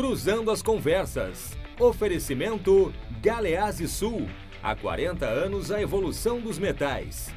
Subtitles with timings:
[0.00, 1.54] Cruzando as Conversas.
[1.78, 4.26] Oferecimento Galeazzi Sul.
[4.62, 7.28] Há 40 anos a evolução dos metais.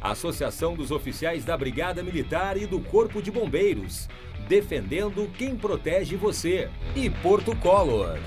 [0.00, 4.08] Associação dos Oficiais da Brigada Militar e do Corpo de Bombeiros.
[4.48, 6.68] Defendendo quem protege você.
[6.96, 8.18] E Porto Color.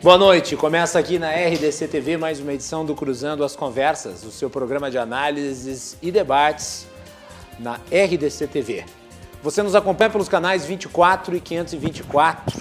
[0.00, 4.30] Boa noite, começa aqui na RDC TV mais uma edição do Cruzando as Conversas, o
[4.30, 6.86] seu programa de análises e debates
[7.58, 8.84] na RDC TV.
[9.40, 12.60] Você nos acompanha pelos canais 24 e 524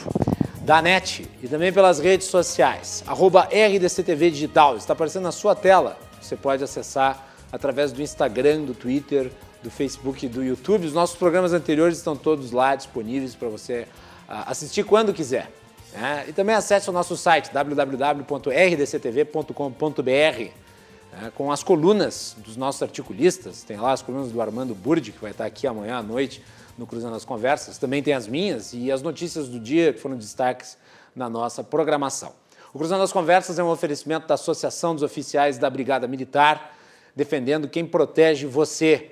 [0.62, 5.55] da NET e também pelas redes sociais, arroba RDC TV Digital, está aparecendo na sua
[5.55, 5.98] tela.
[6.22, 9.31] Você pode acessar através do Instagram, do Twitter,
[9.63, 10.86] do Facebook e do YouTube.
[10.86, 13.88] Os nossos programas anteriores estão todos lá disponíveis para você
[14.30, 15.52] uh, assistir quando quiser.
[15.94, 16.25] Né?
[16.28, 20.52] E também acesse o nosso site www.rdctv.com.br né?
[21.34, 23.64] com as colunas dos nossos articulistas.
[23.64, 26.39] Tem lá as colunas do Armando Burdi, que vai estar aqui amanhã à noite
[26.77, 27.78] no Cruzando as Conversas.
[27.78, 30.78] Também tem as minhas e as notícias do dia que foram destaques
[31.16, 32.34] na nossa programação.
[32.73, 36.75] O Cruzando as Conversas é um oferecimento da Associação dos Oficiais da Brigada Militar,
[37.16, 39.11] defendendo quem protege você.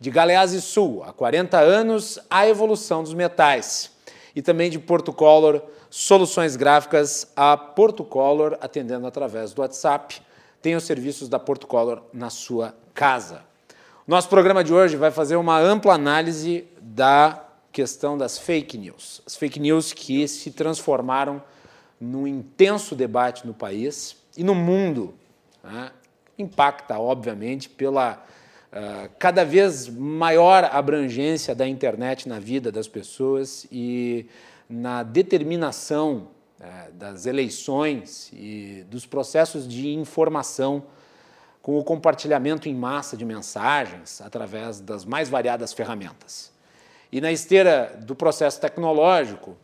[0.00, 3.92] De Galeazzi Sul, há 40 anos, a evolução dos metais.
[4.34, 10.20] E também de Porto Color, soluções gráficas a Porto Color, atendendo através do WhatsApp.
[10.60, 13.42] Tem os serviços da Porto Color na sua casa.
[14.06, 19.20] Nosso programa de hoje vai fazer uma ampla análise da questão das fake news.
[19.26, 21.42] As fake news que se transformaram
[22.00, 25.12] num intenso debate no país e no mundo.
[25.62, 25.90] Né?
[26.38, 28.24] Impacta, obviamente, pela
[28.72, 34.26] uh, cada vez maior abrangência da internet na vida das pessoas e
[34.68, 36.28] na determinação
[36.60, 40.84] é, das eleições e dos processos de informação
[41.60, 46.53] com o compartilhamento em massa de mensagens através das mais variadas ferramentas.
[47.14, 49.56] E na esteira do processo tecnológico,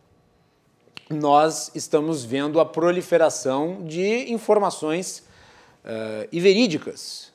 [1.09, 5.21] nós estamos vendo a proliferação de informações
[5.83, 7.33] uh, e verídicas.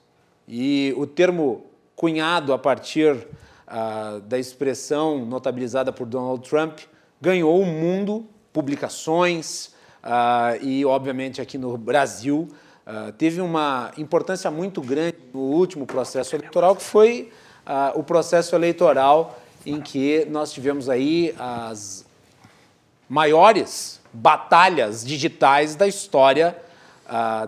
[0.49, 6.79] E o termo cunhado a partir uh, da expressão notabilizada por Donald Trump
[7.21, 8.25] ganhou o mundo,
[8.55, 9.67] publicações,
[10.03, 12.49] uh, e obviamente aqui no Brasil
[12.87, 17.31] uh, teve uma importância muito grande no último processo eleitoral, que foi
[17.67, 22.07] uh, o processo eleitoral em que nós tivemos aí as
[23.09, 26.57] maiores batalhas digitais da história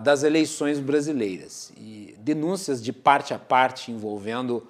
[0.01, 4.67] das eleições brasileiras e denúncias de parte a parte envolvendo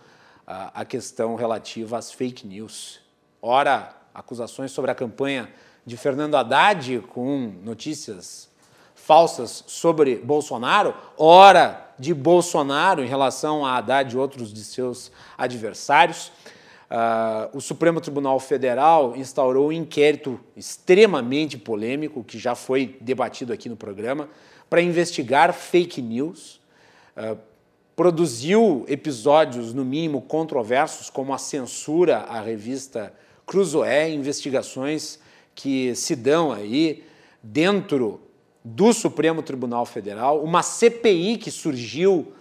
[0.47, 2.99] a questão relativa às fake news.
[3.41, 5.49] Ora, acusações sobre a campanha
[5.85, 8.47] de Fernando Haddad com notícias
[8.95, 16.31] falsas sobre Bolsonaro, ora de Bolsonaro em relação a Haddad e outros de seus adversários.
[16.89, 23.69] Uh, o Supremo Tribunal Federal instaurou um inquérito extremamente polêmico, que já foi debatido aqui
[23.69, 24.27] no programa,
[24.67, 26.59] para investigar fake news.
[27.15, 27.37] Uh,
[27.95, 33.13] produziu episódios, no mínimo, controversos, como a censura à revista
[33.45, 35.19] Cruzoé, investigações
[35.53, 37.03] que se dão aí
[37.43, 38.21] dentro
[38.63, 42.33] do Supremo Tribunal Federal, uma CPI que surgiu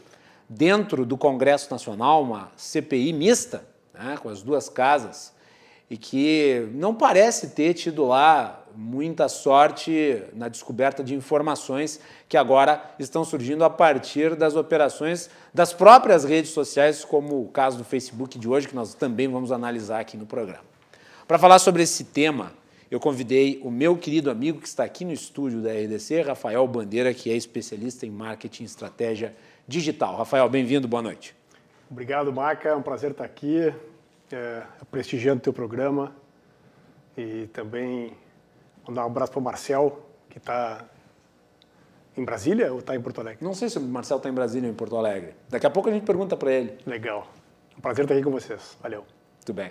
[0.48, 3.66] dentro do Congresso Nacional, uma CPI mista,
[3.98, 5.32] né, com as duas casas,
[5.90, 11.98] e que não parece ter tido lá muita sorte na descoberta de informações
[12.28, 17.78] que agora estão surgindo a partir das operações das próprias redes sociais, como o caso
[17.78, 20.64] do Facebook de hoje, que nós também vamos analisar aqui no programa.
[21.26, 22.52] Para falar sobre esse tema,
[22.90, 27.12] eu convidei o meu querido amigo que está aqui no estúdio da RDC, Rafael Bandeira,
[27.12, 29.34] que é especialista em marketing e estratégia
[29.66, 30.16] digital.
[30.16, 31.34] Rafael, bem-vindo, boa noite.
[31.90, 32.68] Obrigado, Maca.
[32.68, 33.72] É um prazer estar aqui,
[34.32, 36.12] é, prestigiando o teu programa.
[37.16, 38.12] E também
[38.86, 40.00] mandar um abraço para o Marcel,
[40.30, 40.84] que está
[42.16, 43.44] em Brasília ou está em Porto Alegre?
[43.44, 45.34] Não sei se o Marcel está em Brasília ou em Porto Alegre.
[45.48, 46.78] Daqui a pouco a gente pergunta para ele.
[46.86, 47.26] Legal.
[47.76, 48.76] Um prazer estar aqui com vocês.
[48.82, 49.04] Valeu.
[49.36, 49.70] Muito bem.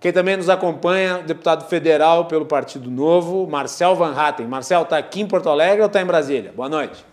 [0.00, 4.46] Quem também nos acompanha, deputado federal pelo Partido Novo, Marcel Van Hatten.
[4.46, 6.52] Marcel, está aqui em Porto Alegre ou está em Brasília?
[6.52, 7.04] Boa noite.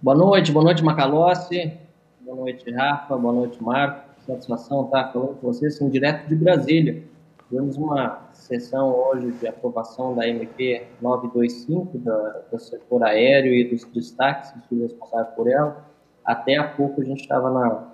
[0.00, 1.78] Boa noite, boa noite, Macalossi.
[2.20, 3.16] Boa noite, Rafa.
[3.16, 4.11] Boa noite, Marco.
[4.26, 7.02] Satisfação estar falando com vocês, em direto de Brasília.
[7.48, 13.84] Tivemos uma sessão hoje de aprovação da MP 925, da, do setor aéreo e dos
[13.84, 15.84] destaques que fui responsável por ela.
[16.24, 17.88] Até há pouco a gente estava na,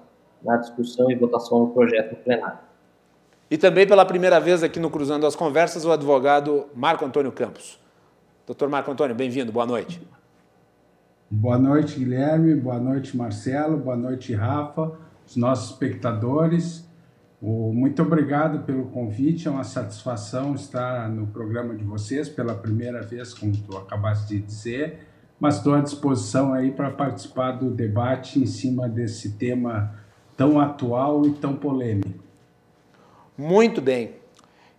[0.44, 2.58] na discussão e votação do projeto no plenário.
[3.50, 7.80] E também pela primeira vez aqui no Cruzando as Conversas, o advogado Marco Antônio Campos.
[8.46, 10.00] Doutor Marco Antônio, bem-vindo, boa noite.
[11.30, 14.92] Boa noite, Guilherme, boa noite, Marcelo, boa noite, Rafa,
[15.28, 16.88] os nossos espectadores.
[17.40, 23.32] Muito obrigado pelo convite, é uma satisfação estar no programa de vocês pela primeira vez,
[23.32, 25.06] como tu acabaste de dizer,
[25.38, 29.94] mas estou à disposição aí para participar do debate em cima desse tema
[30.36, 32.24] tão atual e tão polêmico.
[33.36, 34.14] Muito bem.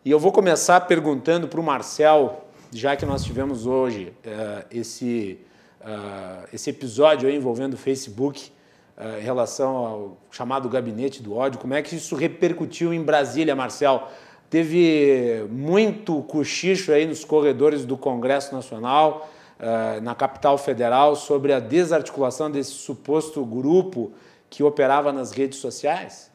[0.04, 5.40] E eu vou começar perguntando para o Marcel, já que nós tivemos hoje uh, esse,
[5.80, 8.52] uh, esse episódio envolvendo o Facebook,
[9.00, 14.10] em relação ao chamado gabinete do ódio, como é que isso repercutiu em Brasília, Marcel?
[14.50, 19.30] Teve muito cochicho aí nos corredores do Congresso Nacional,
[20.02, 24.12] na capital federal, sobre a desarticulação desse suposto grupo
[24.50, 26.30] que operava nas redes sociais?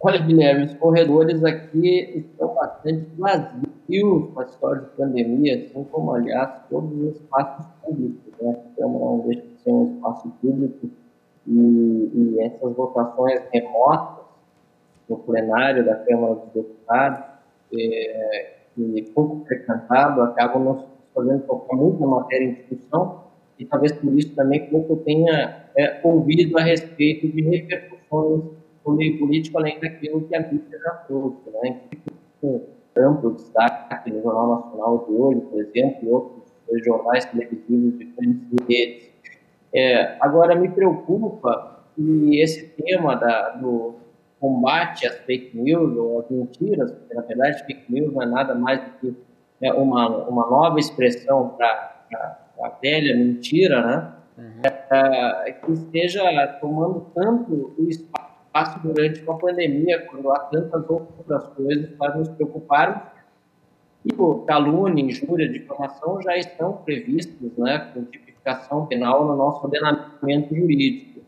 [0.00, 6.12] Olha, Guilherme, os corredores aqui estão bastante vazios com a história de pandemia, assim como,
[6.12, 8.33] aliás, todos os espaços públicos.
[8.44, 8.56] Né?
[8.78, 10.90] Não deixa de ser um espaço público
[11.46, 14.24] e, e essas votações remotas
[15.08, 17.24] no plenário da Câmara dos Deputados,
[17.72, 23.24] é, e pouco frequentado, acabam nos fazendo focar muito na matéria em discussão
[23.58, 28.42] e talvez por isso também pouco tenha é, ouvido a respeito de repercussões
[28.84, 31.80] no meio político, além daquilo que a mídia já trouxe, né?
[32.40, 32.60] com
[32.96, 36.43] amplo destaque no Jornal Nacional de hoje, por exemplo, e outros
[36.84, 39.10] jornais televisivos de diferentes redes.
[39.72, 43.94] É, agora, me preocupa que esse tema da, do
[44.40, 48.54] combate às fake news ou às mentiras, porque na verdade fake news não é nada
[48.54, 49.16] mais do que
[49.62, 51.94] é, uma, uma nova expressão para
[52.60, 54.12] a velha mentira, né?
[54.36, 54.62] Uhum.
[54.90, 61.90] É, que esteja tomando tanto o espaço durante uma pandemia, quando há tantas outras coisas
[61.96, 63.13] para nos preocuparmos.
[64.04, 64.12] E
[64.46, 71.20] calúnia, injúria, difamação já estão previstos né, com tipificação penal no nosso ordenamento jurídico.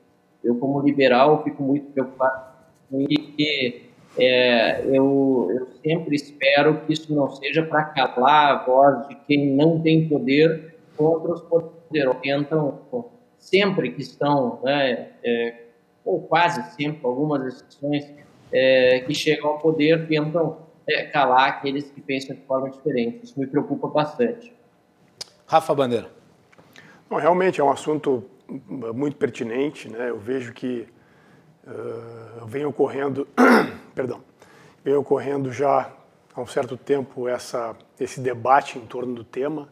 [0.45, 2.53] Eu, como liberal, fico muito preocupado
[2.91, 3.87] com isso.
[4.19, 9.55] É, eu, eu sempre espero que isso não seja para calar a voz de quem
[9.55, 12.21] não tem poder contra os poderosos.
[12.23, 12.79] Tentam,
[13.39, 15.63] sempre que estão né, é,
[16.05, 18.07] ou quase sempre, algumas exceções
[18.53, 23.25] é, que chegam ao poder tentam é, calar aqueles que pensam de forma diferente.
[23.25, 24.55] Isso me preocupa bastante.
[25.47, 26.11] Rafa Bandeira.
[27.11, 29.89] Não, realmente é um assunto muito pertinente.
[29.89, 30.11] Né?
[30.11, 30.87] Eu vejo que
[31.67, 33.27] uh, vem ocorrendo,
[33.95, 34.23] perdão,
[34.85, 35.93] vem ocorrendo já
[36.35, 39.69] há um certo tempo essa, esse debate em torno do tema.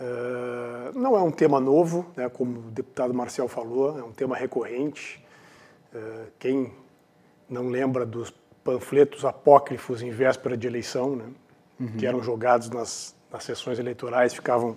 [0.00, 4.36] Uh, não é um tema novo, né, como o deputado Marcel falou, é um tema
[4.36, 5.20] recorrente.
[5.94, 6.72] Eh, quem
[7.48, 8.30] não lembra dos
[8.68, 11.24] panfletos apócrifos em véspera de eleição, né,
[11.80, 11.86] uhum.
[11.96, 14.76] que eram jogados nas, nas sessões eleitorais, ficavam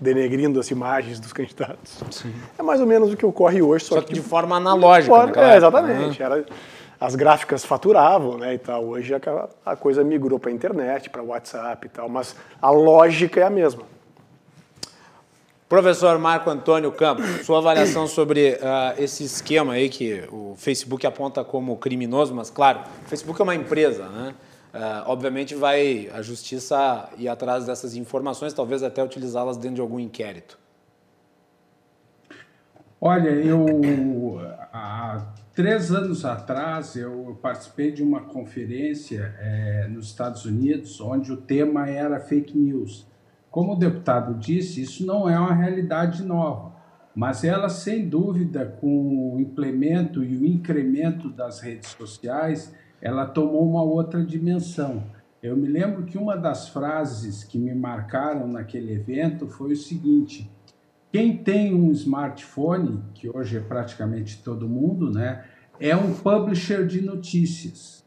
[0.00, 2.02] denegrindo as imagens dos candidatos.
[2.10, 2.34] Sim.
[2.58, 5.02] É mais ou menos o que ocorre hoje, só, só que de forma analógica.
[5.02, 6.18] De forma, é, exatamente.
[6.18, 6.26] Né?
[6.26, 6.46] Era,
[7.00, 8.84] as gráficas faturavam, né, e tal.
[8.84, 12.70] Hoje a, a coisa migrou para a internet, para o WhatsApp e tal, mas a
[12.70, 13.84] lógica é a mesma.
[15.68, 21.44] Professor Marco Antônio Campos, sua avaliação sobre uh, esse esquema aí que o Facebook aponta
[21.44, 24.34] como criminoso, mas claro, o Facebook é uma empresa, né?
[24.72, 30.00] Uh, obviamente vai a justiça ir atrás dessas informações, talvez até utilizá-las dentro de algum
[30.00, 30.58] inquérito.
[33.00, 34.40] Olha, eu
[34.72, 35.22] há
[35.54, 41.88] três anos atrás eu participei de uma conferência é, nos Estados Unidos onde o tema
[41.88, 43.07] era fake news.
[43.58, 46.76] Como o deputado disse, isso não é uma realidade nova,
[47.12, 52.72] mas ela, sem dúvida, com o implemento e o incremento das redes sociais,
[53.02, 55.02] ela tomou uma outra dimensão.
[55.42, 60.48] Eu me lembro que uma das frases que me marcaram naquele evento foi o seguinte:
[61.10, 65.42] quem tem um smartphone, que hoje é praticamente todo mundo, né,
[65.80, 67.97] é um publisher de notícias.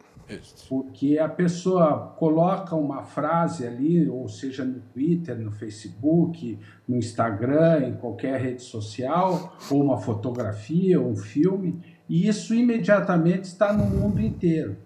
[0.69, 7.88] Porque a pessoa coloca uma frase ali, ou seja, no Twitter, no Facebook, no Instagram,
[7.88, 13.85] em qualquer rede social, ou uma fotografia, ou um filme, e isso imediatamente está no
[13.85, 14.77] mundo inteiro.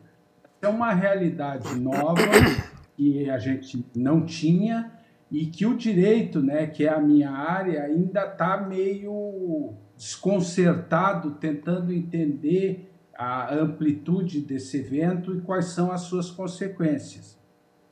[0.62, 2.22] É uma realidade nova
[2.96, 4.92] que a gente não tinha
[5.32, 11.92] e que o direito, né, que é a minha área, ainda está meio desconcertado, tentando
[11.92, 17.38] entender a amplitude desse evento e quais são as suas consequências.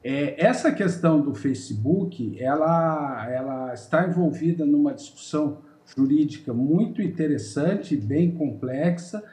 [0.04, 5.60] É, essa questão do Facebook, ela, ela está envolvida numa discussão
[5.96, 9.24] jurídica muito interessante, bem complexa,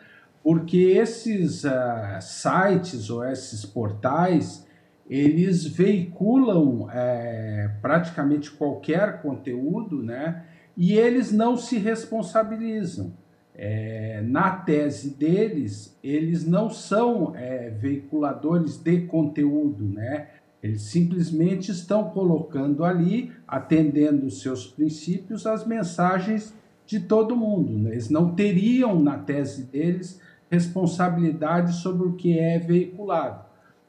[0.42, 4.66] porque esses uh, sites ou esses portais,
[5.08, 10.44] eles veiculam é, praticamente qualquer conteúdo, né?
[10.76, 13.12] E eles não se responsabilizam.
[13.54, 20.28] É, na tese deles, eles não são é, veiculadores de conteúdo, né?
[20.62, 26.54] Eles simplesmente estão colocando ali, atendendo seus princípios, as mensagens
[26.84, 27.78] de todo mundo.
[27.78, 27.92] Né?
[27.92, 33.44] Eles não teriam, na tese deles, responsabilidade sobre o que é veiculado.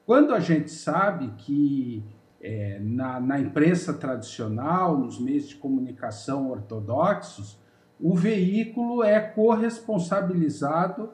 [0.05, 2.03] Quando a gente sabe que
[2.41, 7.59] é, na, na imprensa tradicional, nos meios de comunicação ortodoxos,
[8.01, 11.09] o veículo é corresponsabilizado,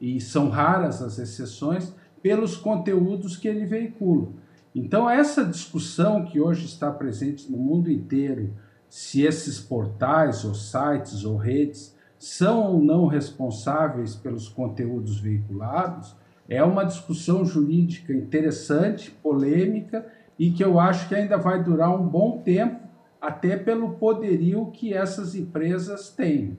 [0.00, 1.92] e são raras as exceções,
[2.22, 4.28] pelos conteúdos que ele veicula.
[4.74, 8.54] Então, essa discussão que hoje está presente no mundo inteiro,
[8.88, 16.14] se esses portais, ou sites, ou redes são ou não responsáveis pelos conteúdos veiculados,
[16.48, 20.06] é uma discussão jurídica interessante, polêmica
[20.38, 22.80] e que eu acho que ainda vai durar um bom tempo,
[23.20, 26.56] até pelo poderio que essas empresas têm.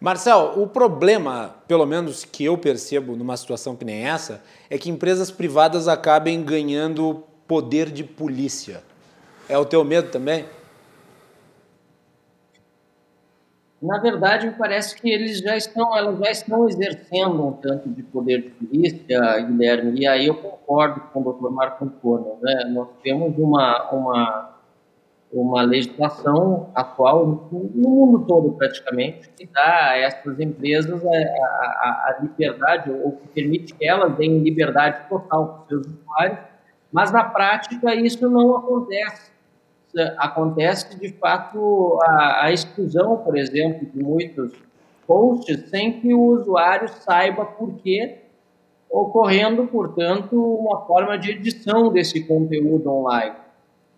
[0.00, 4.88] Marcel, o problema, pelo menos que eu percebo numa situação que nem essa, é que
[4.88, 8.82] empresas privadas acabem ganhando poder de polícia.
[9.46, 10.46] É o teu medo também?
[13.82, 18.02] Na verdade, me parece que eles já estão, elas já estão exercendo um tanto de
[18.02, 21.50] poder de polícia, Guilherme, e aí eu concordo com o Dr.
[21.50, 22.38] Marco Antônio.
[22.42, 22.64] Né?
[22.72, 24.49] Nós temos uma, uma
[25.32, 32.18] uma legislação atual no mundo todo praticamente que dá a essas empresas a, a, a
[32.20, 36.38] liberdade ou que permite que elas deem liberdade total para os seus usuários,
[36.92, 39.30] mas na prática isso não acontece.
[40.18, 44.52] Acontece de fato a, a exclusão, por exemplo, de muitos
[45.06, 48.18] posts sem que o usuário saiba por quê,
[48.88, 53.34] ocorrendo, portanto, uma forma de edição desse conteúdo online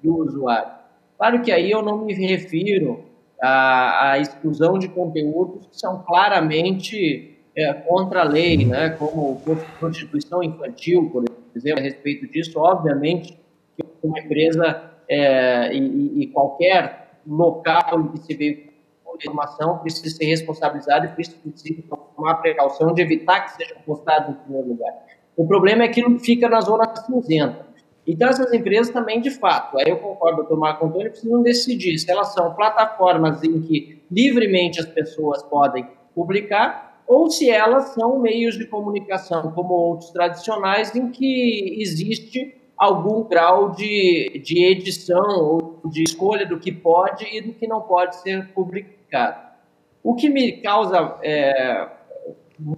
[0.03, 0.82] do usuário.
[1.23, 3.05] Claro que aí eu não me refiro
[3.41, 9.41] à, à exclusão de conteúdos que são claramente é, contra a lei, né, como
[9.79, 11.25] prostituição infantil, por
[11.55, 13.39] exemplo, a respeito disso, obviamente
[13.77, 18.73] que uma empresa é, e, e, qualquer local que se vê
[19.15, 21.39] informação precisa ser responsabilizado e precisa
[22.17, 24.93] tomar precaução de evitar que seja postado em primeiro lugar.
[25.37, 27.72] O problema é que não fica na zona cinzenta.
[28.07, 31.99] Então, essas empresas também, de fato, aí eu concordo com o Marco Antônio, precisam decidir
[31.99, 38.19] se elas são plataformas em que livremente as pessoas podem publicar ou se elas são
[38.19, 45.81] meios de comunicação, como outros tradicionais, em que existe algum grau de, de edição ou
[45.85, 49.53] de escolha do que pode e do que não pode ser publicado.
[50.03, 51.87] O que me causa é,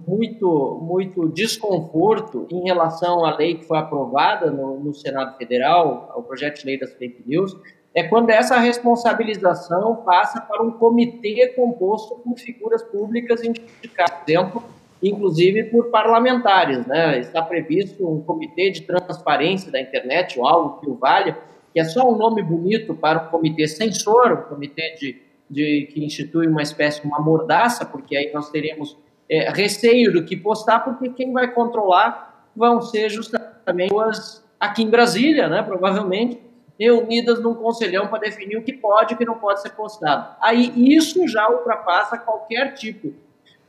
[0.07, 6.23] muito, muito desconforto em relação à lei que foi aprovada no, no Senado Federal, o
[6.23, 7.55] projeto de lei das fake news,
[7.93, 14.63] é quando essa responsabilização passa para um comitê composto por figuras públicas indicadas, por exemplo,
[15.01, 16.85] inclusive por parlamentares.
[16.85, 17.19] Né?
[17.19, 21.37] Está previsto um comitê de transparência da internet, ou algo que o valha,
[21.71, 26.03] que é só um nome bonito para um comitê censor, um comitê de, de, que
[26.03, 28.97] institui uma espécie de uma mordaça, porque aí nós teremos
[29.29, 34.89] é, receio do que postar, porque quem vai controlar vão ser justamente pessoas aqui em
[34.89, 36.39] Brasília, né, provavelmente,
[36.79, 40.35] reunidas num conselhão para definir o que pode e o que não pode ser postado.
[40.41, 43.13] Aí isso já ultrapassa qualquer tipo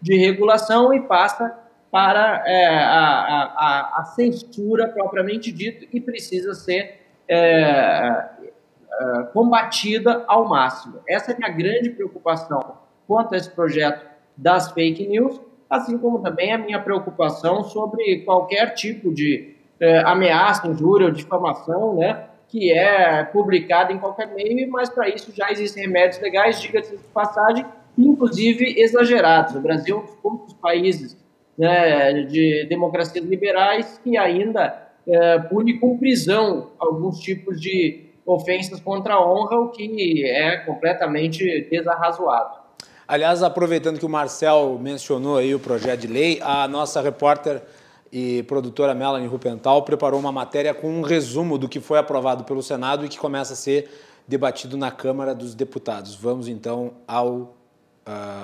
[0.00, 1.56] de regulação e passa
[1.90, 10.48] para é, a, a, a, censura propriamente dito e precisa ser é, é, combatida ao
[10.48, 11.00] máximo.
[11.08, 14.04] Essa é a minha grande preocupação quanto a esse projeto
[14.36, 20.66] das fake news, assim como também a minha preocupação sobre qualquer tipo de é, ameaça,
[20.68, 25.84] injúria ou difamação, né, que é publicada em qualquer meio, mas para isso já existem
[25.84, 27.66] remédios legais, diga-se de passagem,
[27.98, 29.54] inclusive exagerados.
[29.54, 31.16] O Brasil é um dos poucos países
[31.58, 39.14] né, de democracias liberais que ainda é, pune com prisão alguns tipos de ofensas contra
[39.14, 42.65] a honra, o que é completamente desarrazoado.
[43.08, 47.62] Aliás, aproveitando que o Marcel mencionou aí o projeto de lei, a nossa repórter
[48.10, 52.62] e produtora Melanie Rupental preparou uma matéria com um resumo do que foi aprovado pelo
[52.64, 53.88] Senado e que começa a ser
[54.26, 56.16] debatido na Câmara dos Deputados.
[56.16, 57.54] Vamos então ao, uh,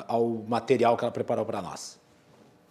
[0.06, 2.01] ao material que ela preparou para nós.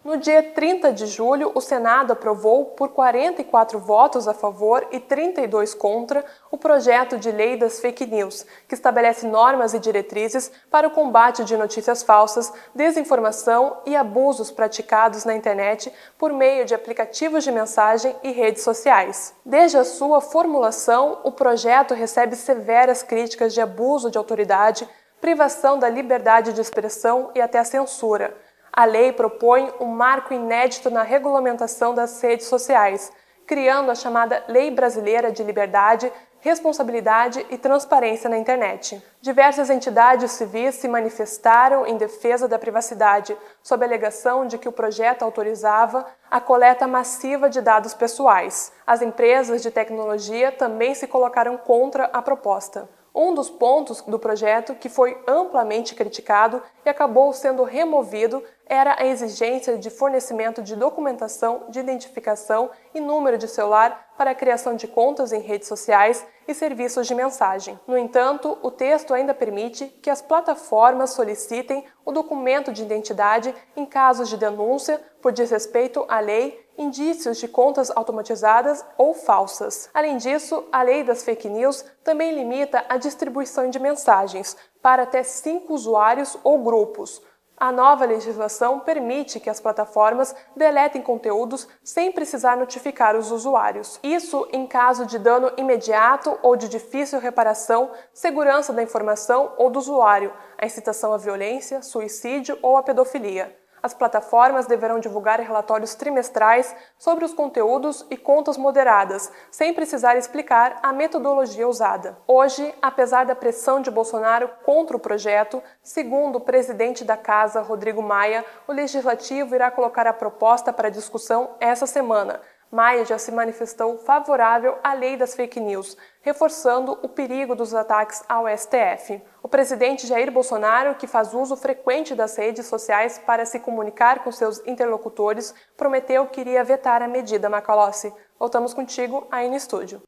[0.04, 5.74] No dia 30 de julho, o Senado aprovou, por 44 votos a favor e 32
[5.74, 10.90] contra, o projeto de lei das fake news, que estabelece normas e diretrizes para o
[10.90, 17.52] combate de notícias falsas, desinformação e abusos praticados na internet por meio de aplicativos de
[17.52, 19.32] mensagem e redes sociais.
[19.46, 24.88] Desde a sua formulação, o projeto recebe severas críticas de abuso de autoridade,
[25.20, 28.36] privação da liberdade de expressão e até censura
[28.74, 33.12] A lei propõe um marco inédito na regulamentação das redes sociais,
[33.46, 36.10] criando a chamada Lei Brasileira de Liberdade,
[36.40, 39.04] responsabilidade e transparência na internet.
[39.20, 44.72] Diversas entidades civis se manifestaram em defesa da privacidade, sob a alegação de que o
[44.72, 48.72] projeto autorizava a coleta massiva de dados pessoais.
[48.86, 52.88] As empresas de tecnologia também se colocaram contra a proposta.
[53.14, 59.04] Um dos pontos do projeto que foi amplamente criticado e acabou sendo removido era a
[59.04, 64.88] exigência de fornecimento de documentação de identificação e número de celular para a criação de
[64.88, 67.78] contas em redes sociais e serviços de mensagem.
[67.86, 73.84] No entanto, o texto ainda permite que as plataformas solicitem o documento de identidade em
[73.84, 79.88] casos de denúncia por desrespeito à lei indícios de contas automatizadas ou falsas.
[79.92, 85.22] Além disso, a lei das fake news também limita a distribuição de mensagens para até
[85.22, 87.22] cinco usuários ou grupos.
[87.56, 94.00] A nova legislação permite que as plataformas deletem conteúdos sem precisar notificar os usuários.
[94.02, 99.78] Isso em caso de dano imediato ou de difícil reparação, segurança da informação ou do
[99.78, 106.74] usuário, a incitação à violência, suicídio ou à pedofilia as plataformas deverão divulgar relatórios trimestrais
[106.96, 112.16] sobre os conteúdos e contas moderadas, sem precisar explicar a metodologia usada.
[112.26, 118.02] Hoje, apesar da pressão de Bolsonaro contra o projeto, segundo o presidente da Casa, Rodrigo
[118.02, 122.40] Maia, o legislativo irá colocar a proposta para discussão essa semana.
[122.70, 128.22] Maia já se manifestou favorável à lei das fake news, reforçando o perigo dos ataques
[128.28, 129.20] ao STF.
[129.42, 134.30] O presidente Jair Bolsonaro, que faz uso frequente das redes sociais para se comunicar com
[134.30, 138.12] seus interlocutores, prometeu que iria vetar a medida Macalossi.
[138.38, 140.00] Voltamos contigo aí no estúdio.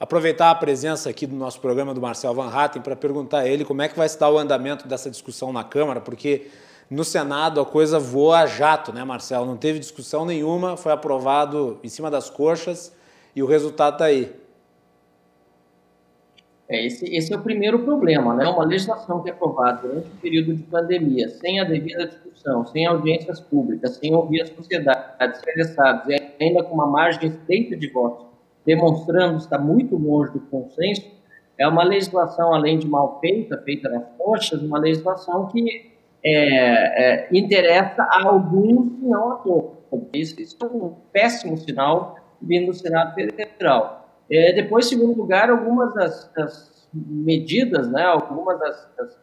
[0.00, 3.64] Aproveitar a presença aqui do nosso programa do Marcel Van Hatten para perguntar a ele
[3.64, 6.50] como é que vai estar o andamento dessa discussão na Câmara, porque
[6.90, 9.46] no Senado a coisa voa a jato, né, Marcelo?
[9.46, 12.92] Não teve discussão nenhuma, foi aprovado em cima das coxas
[13.36, 14.41] e o resultado está aí.
[16.72, 18.48] É, esse, esse é o primeiro problema, né?
[18.48, 22.86] Uma legislação que é aprovada durante o período de pandemia, sem a devida discussão, sem
[22.86, 28.24] audiências públicas, sem ouvir a sociedade, interessados, e ainda com uma margem estreita de votos,
[28.64, 31.06] demonstrando estar muito longe do consenso,
[31.58, 35.92] é uma legislação, além de mal feita, feita nas coxas, uma legislação que
[36.24, 39.72] é, é, interessa a alguns e não a todos.
[40.14, 44.01] Isso, isso, é um péssimo sinal vindo do Senado Federal.
[44.30, 49.18] É, depois, em segundo lugar, algumas das, das medidas, né, algumas das, das,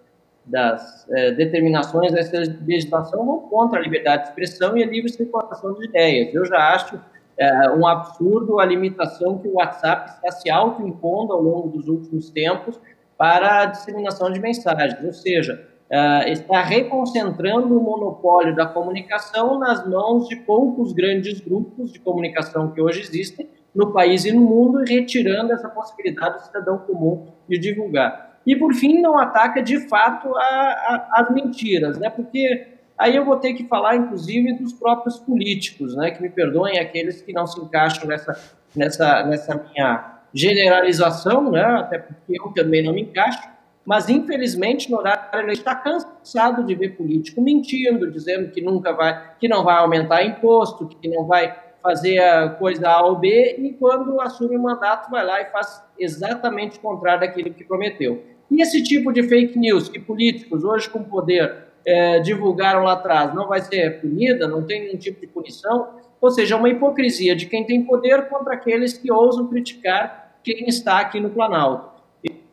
[0.45, 5.73] das é, determinações dessa legislação vão contra a liberdade de expressão e a livre circulação
[5.73, 6.33] de ideias.
[6.33, 6.99] Eu já acho
[7.37, 12.29] é, um absurdo a limitação que o WhatsApp está se autoimpondo ao longo dos últimos
[12.29, 12.79] tempos
[13.17, 15.03] para a disseminação de mensagens.
[15.03, 21.91] Ou seja, uh, está reconcentrando o monopólio da comunicação nas mãos de poucos grandes grupos
[21.91, 26.77] de comunicação que hoje existem no país e no mundo retirando essa possibilidade do cidadão
[26.79, 28.39] comum de divulgar.
[28.45, 32.09] E, por fim, não ataca de fato a, a, as mentiras, né?
[32.09, 36.11] porque aí eu vou ter que falar, inclusive, dos próprios políticos, né?
[36.11, 38.39] que me perdoem aqueles que não se encaixam nessa,
[38.75, 41.63] nessa, nessa minha generalização, né?
[41.63, 43.47] até porque eu também não me encaixo,
[43.85, 49.33] mas infelizmente no horário ele está cansado de ver político mentindo, dizendo que nunca vai,
[49.39, 53.73] que não vai aumentar imposto, que não vai fazer a coisa A ou B, e
[53.73, 58.23] quando assume o mandato vai lá e faz exatamente o contrário daquilo que prometeu.
[58.51, 63.33] E esse tipo de fake news que políticos hoje com poder é, divulgaram lá atrás
[63.33, 65.89] não vai ser punida, não tem nenhum tipo de punição,
[66.19, 70.99] ou seja, uma hipocrisia de quem tem poder contra aqueles que ousam criticar quem está
[70.99, 71.99] aqui no Planalto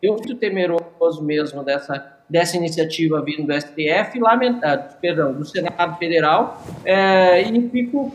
[0.03, 6.61] eu muito temeroso mesmo dessa, dessa iniciativa vindo do STF, lamentado, perdão, do Senado Federal,
[6.85, 8.12] é, e fico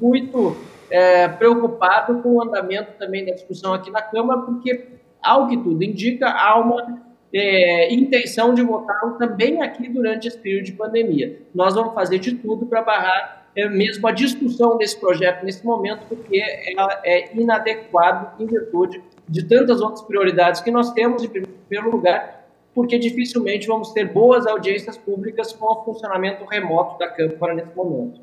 [0.00, 0.56] muito
[0.90, 4.88] é, preocupado com o andamento também da discussão aqui na Câmara, porque,
[5.22, 10.66] ao que tudo indica, há uma é, intenção de votá-lo também aqui durante esse período
[10.66, 11.40] de pandemia.
[11.54, 16.06] Nós vamos fazer de tudo para barrar é, mesmo a discussão desse projeto nesse momento,
[16.08, 16.42] porque
[16.76, 22.43] ela é inadequado em virtude de tantas outras prioridades que nós temos, em primeiro lugar,
[22.74, 28.20] porque dificilmente vamos ter boas audiências públicas com o funcionamento remoto da Câmara nesse momento.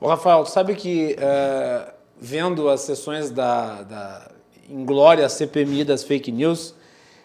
[0.00, 4.30] Rafael, sabe que uh, vendo as sessões da, da
[4.68, 6.74] inglória CPMI das fake news,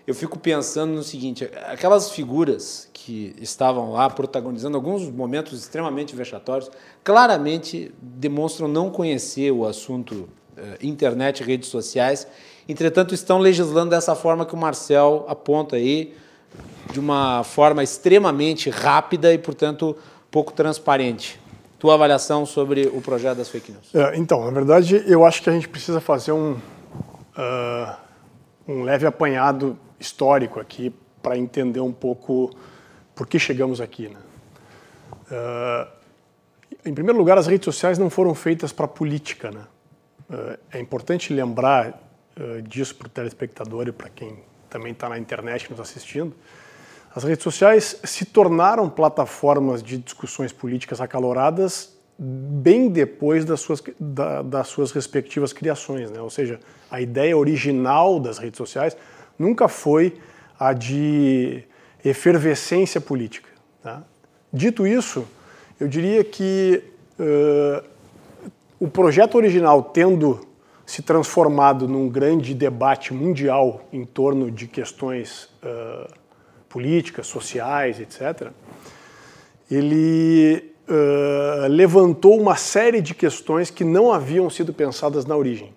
[0.07, 6.71] eu fico pensando no seguinte: aquelas figuras que estavam lá protagonizando alguns momentos extremamente vexatórios,
[7.03, 10.29] claramente demonstram não conhecer o assunto uh,
[10.81, 12.27] internet e redes sociais
[12.67, 16.13] Entretanto, estão legislando dessa forma que o Marcel aponta aí,
[16.91, 19.97] de uma forma extremamente rápida e, portanto,
[20.29, 21.39] pouco transparente.
[21.79, 23.93] tua avaliação sobre o projeto das fake news.
[23.93, 27.95] É, então, na verdade, eu acho que a gente precisa fazer um, uh,
[28.65, 32.51] um leve apanhado histórico aqui para entender um pouco
[33.13, 34.07] por que chegamos aqui.
[34.07, 34.19] Né?
[35.29, 35.87] Uh,
[36.85, 39.51] em primeiro lugar, as redes sociais não foram feitas para política.
[39.51, 39.61] Né?
[40.29, 42.01] Uh, é importante lembrar
[42.67, 44.39] disso para o telespectador e para quem
[44.73, 46.33] também está na internet nos assistindo.
[47.15, 54.41] As redes sociais se tornaram plataformas de discussões políticas acaloradas bem depois das suas, da,
[54.41, 56.09] das suas respectivas criações.
[56.09, 56.19] Né?
[56.19, 56.59] Ou seja,
[56.89, 58.97] a ideia original das redes sociais
[59.37, 60.17] nunca foi
[60.59, 61.63] a de
[62.03, 63.49] efervescência política.
[63.81, 64.01] Tá?
[64.51, 65.25] Dito isso,
[65.79, 66.83] eu diria que
[67.19, 67.85] uh,
[68.79, 70.47] o projeto original, tendo
[70.85, 76.11] se transformado num grande debate mundial em torno de questões uh,
[76.67, 78.51] políticas, sociais, etc.,
[79.71, 85.73] ele uh, levantou uma série de questões que não haviam sido pensadas na origem.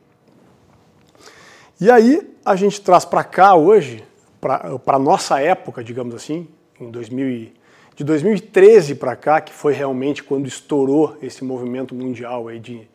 [1.81, 4.03] E aí a gente traz para cá hoje,
[4.41, 6.49] para a nossa época, digamos assim,
[6.81, 7.53] em 2000
[7.97, 12.87] de 2013 para cá, que foi realmente quando estourou esse movimento mundial aí de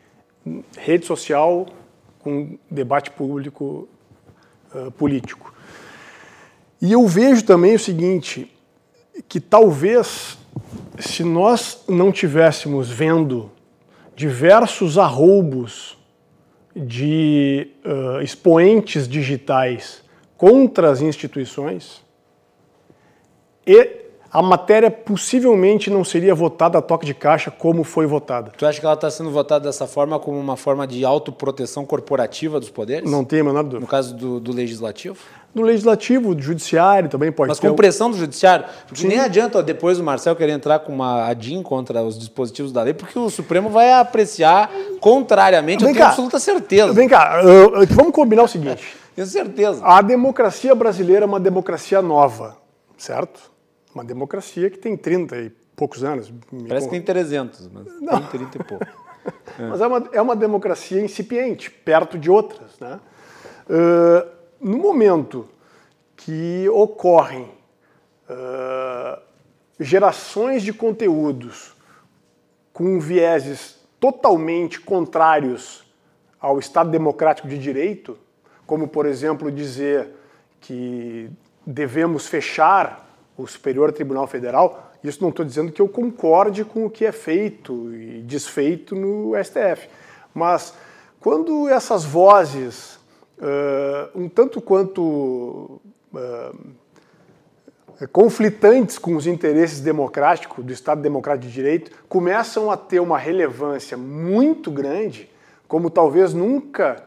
[0.78, 1.66] rede social
[2.24, 3.88] com debate público
[4.74, 5.54] uh, político.
[6.82, 8.52] E eu vejo também o seguinte,
[9.28, 10.38] que talvez
[11.00, 13.52] se nós não tivéssemos vendo
[14.16, 15.98] diversos arroubos
[16.76, 20.04] de uh, expoentes digitais
[20.38, 22.02] contra as instituições,
[23.66, 24.01] e
[24.34, 28.52] a matéria possivelmente não seria votada a toque de caixa como foi votada.
[28.58, 32.58] Tu acha que ela está sendo votada dessa forma como uma forma de autoproteção corporativa
[32.58, 33.10] dos poderes?
[33.10, 33.82] Não tenho a menor dúvida.
[33.82, 35.18] No caso do, do legislativo?
[35.54, 38.66] Do legislativo, do judiciário também pode Mas com pressão do judiciário?
[38.88, 39.10] Porque Sim.
[39.10, 42.94] nem adianta depois o Marcel querer entrar com uma ADIM contra os dispositivos da lei,
[42.94, 46.12] porque o Supremo vai apreciar contrariamente, vem eu tenho cá.
[46.12, 46.94] absoluta certeza.
[46.94, 47.42] Vem cá,
[47.90, 48.82] vamos combinar o seguinte.
[49.14, 49.84] tenho certeza.
[49.84, 52.56] A democracia brasileira é uma democracia nova,
[52.98, 53.51] certo?
[53.94, 56.32] Uma democracia que tem 30 e poucos anos.
[56.68, 58.20] Parece que tem 300, mas Não.
[58.20, 58.84] tem 30 e pouco.
[58.86, 59.02] É.
[59.70, 62.80] Mas é uma, é uma democracia incipiente, perto de outras.
[62.80, 63.00] Né?
[63.70, 64.28] Uh,
[64.60, 65.48] no momento
[66.16, 67.52] que ocorrem
[68.30, 69.22] uh,
[69.80, 71.76] gerações de conteúdos
[72.74, 75.84] com vieses totalmente contrários
[76.40, 78.18] ao Estado democrático de direito,
[78.66, 80.10] como, por exemplo, dizer
[80.60, 81.30] que
[81.66, 83.11] devemos fechar
[83.42, 87.12] o Superior Tribunal Federal, isso não estou dizendo que eu concorde com o que é
[87.12, 89.90] feito e desfeito no STF,
[90.34, 90.74] mas
[91.20, 92.96] quando essas vozes,
[93.38, 95.82] uh, um tanto quanto
[96.14, 96.58] uh,
[98.12, 103.96] conflitantes com os interesses democráticos do Estado Democrático de Direito, começam a ter uma relevância
[103.96, 105.30] muito grande,
[105.68, 107.04] como talvez nunca,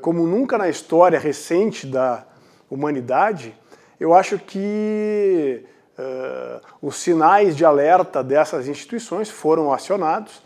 [0.00, 2.24] como nunca na história recente da
[2.70, 3.54] humanidade,
[3.98, 5.64] eu acho que
[5.98, 10.42] uh, os sinais de alerta dessas instituições foram acionados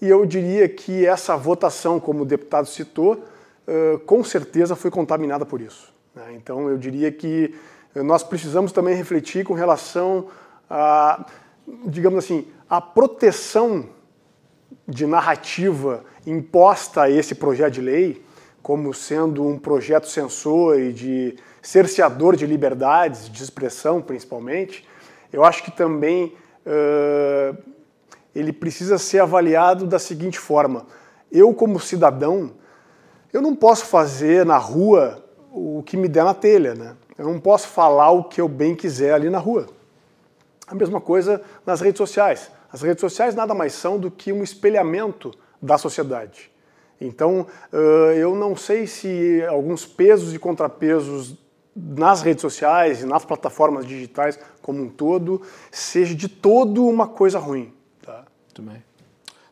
[0.00, 5.44] e eu diria que essa votação, como o deputado citou, uh, com certeza foi contaminada
[5.44, 5.92] por isso.
[6.14, 6.34] Né?
[6.34, 7.54] Então eu diria que
[7.94, 10.26] nós precisamos também refletir com relação
[10.68, 11.24] a,
[11.86, 13.88] digamos assim, a proteção
[14.86, 18.24] de narrativa imposta a esse projeto de lei,
[18.62, 24.86] como sendo um projeto censor e de cerceador de liberdades, de expressão principalmente,
[25.32, 27.56] eu acho que também uh,
[28.34, 30.86] ele precisa ser avaliado da seguinte forma:
[31.32, 32.52] eu, como cidadão,
[33.32, 36.94] eu não posso fazer na rua o que me der na telha, né?
[37.16, 39.66] Eu não posso falar o que eu bem quiser ali na rua.
[40.66, 42.50] A mesma coisa nas redes sociais.
[42.72, 46.50] As redes sociais nada mais são do que um espelhamento da sociedade.
[47.00, 47.46] Então,
[48.16, 51.36] eu não sei se alguns pesos e contrapesos
[51.74, 57.38] nas redes sociais e nas plataformas digitais como um todo, seja de todo uma coisa
[57.38, 57.72] ruim.
[58.02, 58.24] Tá?
[58.46, 58.82] Muito bem.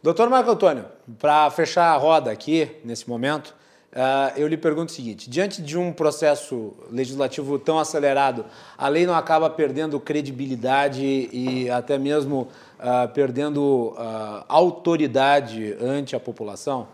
[0.03, 0.85] Doutor Marco Antônio,
[1.19, 3.55] para fechar a roda aqui, nesse momento,
[3.93, 8.45] uh, eu lhe pergunto o seguinte: diante de um processo legislativo tão acelerado,
[8.77, 12.49] a lei não acaba perdendo credibilidade e até mesmo
[12.81, 16.89] uh, perdendo uh, autoridade ante a população?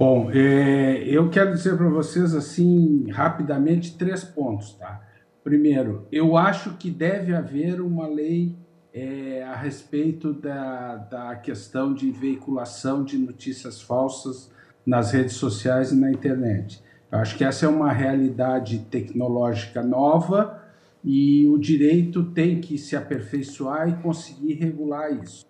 [0.00, 5.06] Bom, é, eu quero dizer para vocês assim rapidamente três pontos, tá?
[5.44, 8.56] Primeiro, eu acho que deve haver uma lei
[8.94, 14.50] é, a respeito da, da questão de veiculação de notícias falsas
[14.86, 16.82] nas redes sociais e na internet.
[17.12, 20.62] Eu acho que essa é uma realidade tecnológica nova
[21.04, 25.49] e o direito tem que se aperfeiçoar e conseguir regular isso.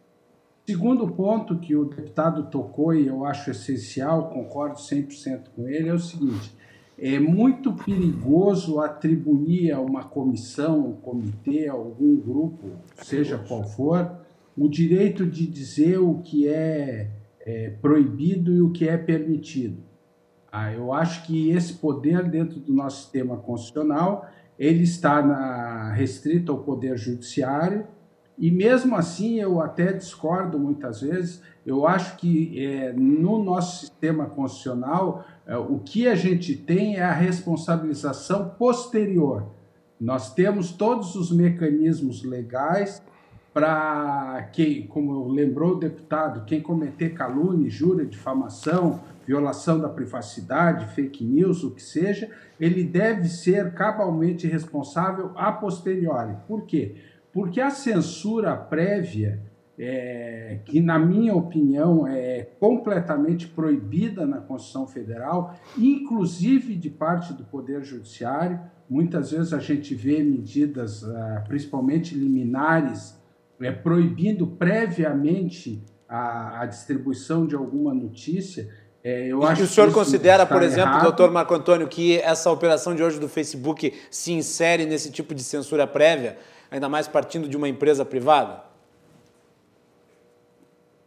[0.70, 5.92] Segundo ponto que o deputado tocou e eu acho essencial, concordo 100% com ele, é
[5.92, 6.54] o seguinte:
[6.96, 12.68] é muito perigoso atribuir a uma comissão, um comitê, a algum grupo,
[13.02, 14.12] seja qual for,
[14.56, 19.82] o direito de dizer o que é, é proibido e o que é permitido.
[20.52, 24.24] Ah, eu acho que esse poder dentro do nosso sistema constitucional
[24.56, 27.88] ele está na, restrito ao poder judiciário
[28.40, 31.42] e mesmo assim eu até discordo muitas vezes.
[31.64, 37.02] Eu acho que é, no nosso sistema constitucional é, o que a gente tem é
[37.02, 39.46] a responsabilização posterior.
[40.00, 43.02] Nós temos todos os mecanismos legais
[43.52, 51.22] para quem, como lembrou o deputado, quem cometer calúnia, injúria, difamação, violação da privacidade, fake
[51.24, 56.36] news, o que seja, ele deve ser cabalmente responsável a posteriori.
[56.48, 56.96] Por quê?
[57.32, 59.40] Porque a censura prévia,
[59.78, 67.44] é, que na minha opinião é completamente proibida na Constituição Federal, inclusive de parte do
[67.44, 73.16] Poder Judiciário, muitas vezes a gente vê medidas, ah, principalmente liminares,
[73.60, 78.68] é, proibindo previamente a, a distribuição de alguma notícia,
[79.02, 81.04] é, eu acho e o senhor considera, por exemplo, errado.
[81.04, 85.42] doutor Marco Antônio, que essa operação de hoje do Facebook se insere nesse tipo de
[85.42, 86.36] censura prévia,
[86.70, 88.64] ainda mais partindo de uma empresa privada?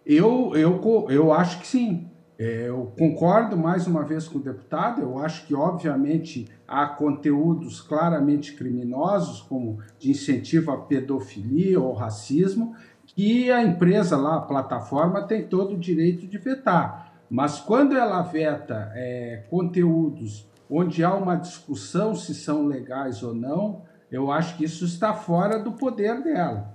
[0.05, 2.09] Eu, eu, eu acho que sim.
[2.37, 5.01] É, eu concordo mais uma vez com o deputado.
[5.01, 12.75] Eu acho que, obviamente, há conteúdos claramente criminosos, como de incentivo à pedofilia ou racismo,
[13.05, 17.13] que a empresa lá, a plataforma, tem todo o direito de vetar.
[17.29, 23.83] Mas quando ela veta é, conteúdos onde há uma discussão se são legais ou não,
[24.13, 26.71] eu acho que isso está fora do poder dela.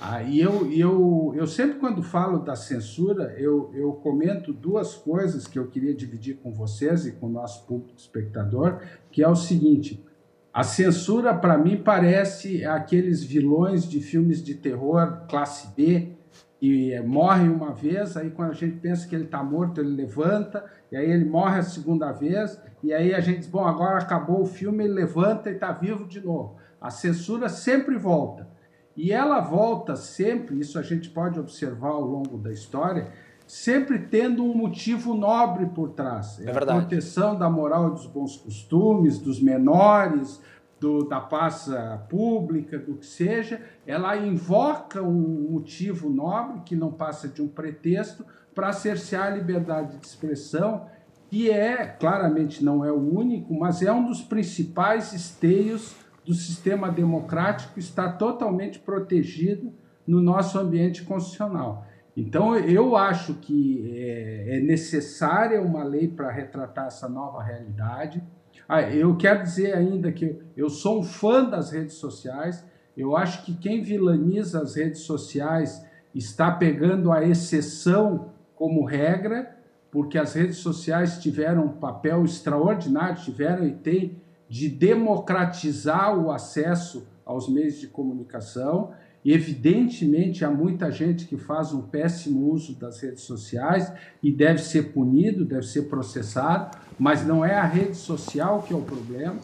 [0.00, 5.48] Ah, e eu, eu, eu sempre, quando falo da censura, eu, eu comento duas coisas
[5.48, 9.34] que eu queria dividir com vocês e com o nosso público espectador, que é o
[9.34, 10.04] seguinte:
[10.52, 16.12] a censura, para mim, parece aqueles vilões de filmes de terror classe B,
[16.60, 20.64] que morre uma vez, aí quando a gente pensa que ele está morto, ele levanta,
[20.92, 24.42] e aí ele morre a segunda vez, e aí a gente diz, bom, agora acabou
[24.42, 26.56] o filme, ele levanta e está vivo de novo.
[26.80, 28.48] A censura sempre volta.
[28.96, 33.12] E ela volta sempre, isso a gente pode observar ao longo da história,
[33.46, 36.40] sempre tendo um motivo nobre por trás.
[36.40, 40.40] É, é a proteção da moral e dos bons costumes, dos menores,
[40.80, 41.68] do, da paz
[42.08, 43.60] pública, do que seja.
[43.86, 49.98] Ela invoca um motivo nobre, que não passa de um pretexto, para cercear a liberdade
[49.98, 50.86] de expressão,
[51.28, 55.94] que é, claramente não é o único, mas é um dos principais esteios
[56.26, 59.72] do sistema democrático está totalmente protegido
[60.04, 61.86] no nosso ambiente constitucional.
[62.16, 68.22] Então, eu acho que é, é necessária uma lei para retratar essa nova realidade.
[68.68, 72.66] Ah, eu quero dizer ainda que eu sou um fã das redes sociais.
[72.96, 79.54] Eu acho que quem vilaniza as redes sociais está pegando a exceção como regra,
[79.92, 87.06] porque as redes sociais tiveram um papel extraordinário, tiveram e têm de democratizar o acesso
[87.24, 88.92] aos meios de comunicação.
[89.24, 94.60] E, evidentemente, há muita gente que faz um péssimo uso das redes sociais e deve
[94.62, 99.38] ser punido, deve ser processado, mas não é a rede social que é o problema,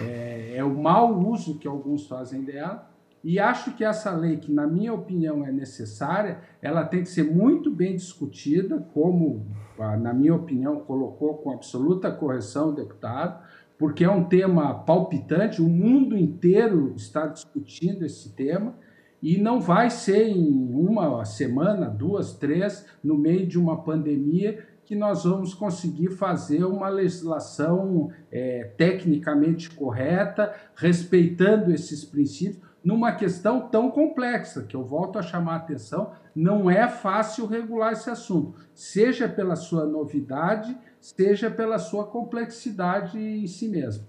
[0.00, 2.88] é, é o mau uso que alguns fazem dela.
[3.24, 7.24] E acho que essa lei, que na minha opinião é necessária, ela tem que ser
[7.24, 9.46] muito bem discutida, como,
[9.78, 13.42] na minha opinião, colocou com absoluta correção o deputado,
[13.78, 18.74] porque é um tema palpitante, o mundo inteiro está discutindo esse tema
[19.20, 24.94] e não vai ser em uma semana, duas, três, no meio de uma pandemia, que
[24.94, 33.90] nós vamos conseguir fazer uma legislação é, tecnicamente correta, respeitando esses princípios, numa questão tão
[33.90, 39.26] complexa, que eu volto a chamar a atenção, não é fácil regular esse assunto, seja
[39.26, 44.04] pela sua novidade, seja pela sua complexidade em si mesmo.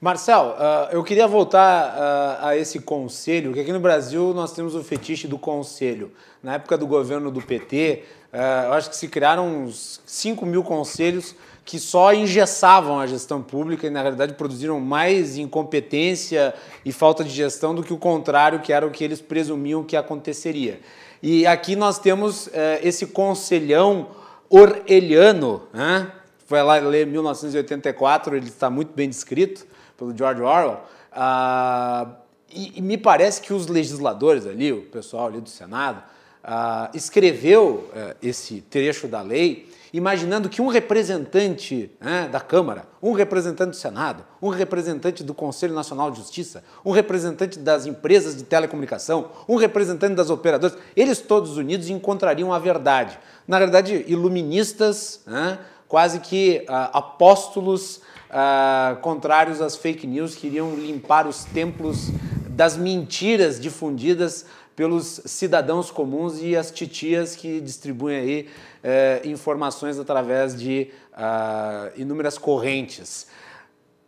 [0.00, 4.74] Marcel, uh, eu queria voltar uh, a esse conselho, porque aqui no Brasil nós temos
[4.74, 6.10] o fetiche do conselho.
[6.42, 8.02] Na época do governo do PT,
[8.32, 13.40] ah, eu acho que se criaram uns 5 mil conselhos que só engessavam a gestão
[13.40, 16.52] pública e, na realidade, produziram mais incompetência
[16.84, 19.96] e falta de gestão do que o contrário, que era o que eles presumiam que
[19.96, 20.80] aconteceria.
[21.22, 22.48] E aqui nós temos
[22.82, 24.08] esse conselhão
[24.50, 26.10] orelhano, né?
[26.52, 30.82] Vai lá ler 1984, ele está muito bem descrito pelo George Orwell.
[31.10, 32.06] Ah,
[32.54, 36.02] e, e, me parece que os legisladores ali, o pessoal ali do Senado,
[36.44, 43.12] uh, escreveu uh, esse trecho da lei imaginando que um representante né, da Câmara, um
[43.12, 48.42] representante do Senado, um representante do Conselho Nacional de Justiça, um representante das empresas de
[48.42, 53.18] telecomunicação, um representante das operadoras, eles todos unidos encontrariam a verdade.
[53.46, 55.58] Na verdade, iluministas, né,
[55.92, 58.00] quase que uh, apóstolos
[58.30, 62.08] uh, contrários às fake news, que iriam limpar os templos
[62.48, 68.48] das mentiras difundidas pelos cidadãos comuns e as titias que distribuem aí
[68.82, 73.26] eh, informações através de uh, inúmeras correntes.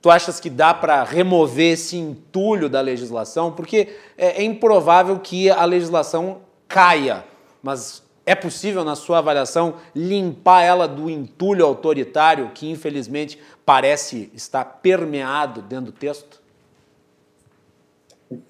[0.00, 3.52] Tu achas que dá para remover esse entulho da legislação?
[3.52, 7.26] Porque é, é improvável que a legislação caia,
[7.62, 14.64] mas é possível, na sua avaliação, limpar ela do entulho autoritário que, infelizmente, parece estar
[14.64, 16.42] permeado dentro do texto?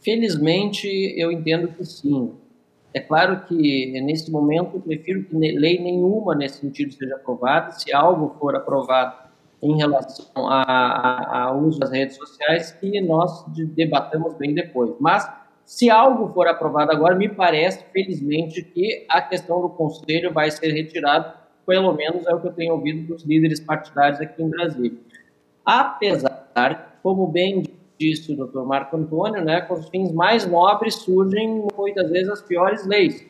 [0.00, 2.32] Felizmente, eu entendo que sim.
[2.92, 7.72] É claro que, nesse momento, eu prefiro que lei nenhuma nesse sentido seja aprovada.
[7.72, 9.24] Se algo for aprovado
[9.60, 14.92] em relação ao uso das redes sociais, que nós debatamos bem depois.
[15.00, 15.28] Mas,
[15.64, 20.72] se algo for aprovado agora, me parece, felizmente, que a questão do conselho vai ser
[20.72, 21.34] retirada,
[21.66, 24.98] pelo menos é o que eu tenho ouvido dos líderes partidários aqui em Brasília.
[25.64, 27.62] Apesar, como bem
[27.98, 28.62] disse o Dr.
[28.62, 33.24] Marco Antônio, né, com os fins mais nobres surgem muitas vezes as piores leis.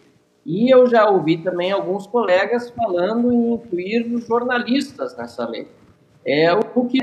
[0.44, 5.68] E eu já ouvi também alguns colegas falando em incluir os jornalistas nessa lei.
[6.26, 7.02] É, o que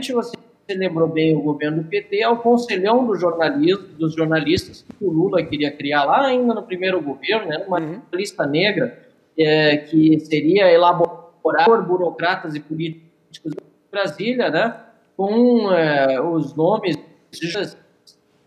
[0.65, 5.03] você lembrou bem o governo do PT é o conselhão do jornalismo, dos jornalistas que
[5.03, 8.01] o Lula queria criar lá ainda no primeiro governo, né, uma uhum.
[8.13, 8.97] lista negra
[9.37, 14.75] é, que seria elaborar por burocratas e políticos de Brasília, né,
[15.17, 16.95] com é, os nomes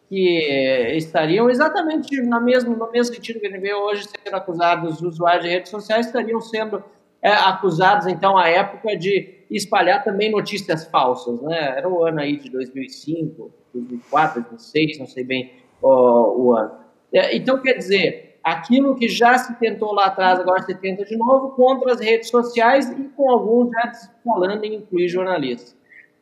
[0.08, 5.02] que estariam exatamente na mesmo, no mesmo sentido que gente vê hoje sendo acusados os
[5.02, 6.84] usuários de redes sociais, estariam sendo
[7.20, 11.40] é, acusados, então, à época, de espalhar também notícias falsas.
[11.42, 11.76] Né?
[11.76, 15.52] Era o ano aí de 2005, 2004, 2006, não sei bem
[15.82, 16.72] ó, o ano.
[17.12, 21.16] É, então, quer dizer, aquilo que já se tentou lá atrás, agora se tenta de
[21.16, 23.92] novo, contra as redes sociais e com alguns já
[24.24, 25.76] falando em incluir jornalistas.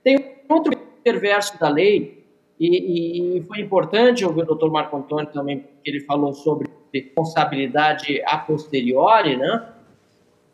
[0.04, 2.22] Tem outro perverso da lei,
[2.60, 8.22] e, e, foi importante ouvir o doutor Marco Antônio também, que ele falou sobre responsabilidade
[8.24, 9.66] a posteriori, né?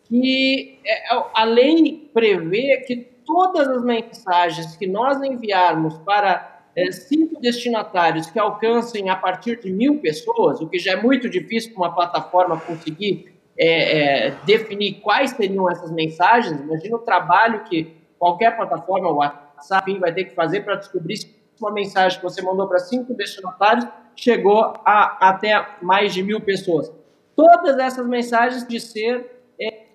[0.09, 6.91] Que é, é, a lei prevê que todas as mensagens que nós enviarmos para é,
[6.91, 11.75] cinco destinatários que alcancem a partir de mil pessoas, o que já é muito difícil
[11.75, 16.61] para uma plataforma conseguir é, é, definir quais seriam essas mensagens.
[16.61, 21.19] Imagina o trabalho que qualquer plataforma, o WhatsApp, vai ter que fazer para descobrir
[21.61, 26.93] uma mensagem que você mandou para cinco destinatários chegou a até mais de mil pessoas.
[27.37, 29.38] Todas essas mensagens de ser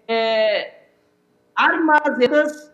[0.08, 0.74] é,
[1.56, 2.72] armazenadas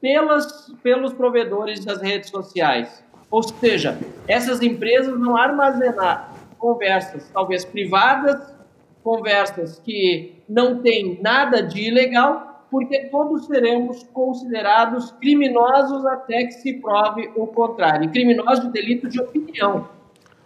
[0.00, 3.04] pelas, pelos provedores das redes sociais.
[3.30, 8.54] Ou seja, essas empresas vão armazenar conversas, talvez privadas,
[9.02, 16.74] conversas que não têm nada de ilegal, porque todos seremos considerados criminosos até que se
[16.74, 18.10] prove o contrário.
[18.10, 19.88] Criminosos de delito de opinião.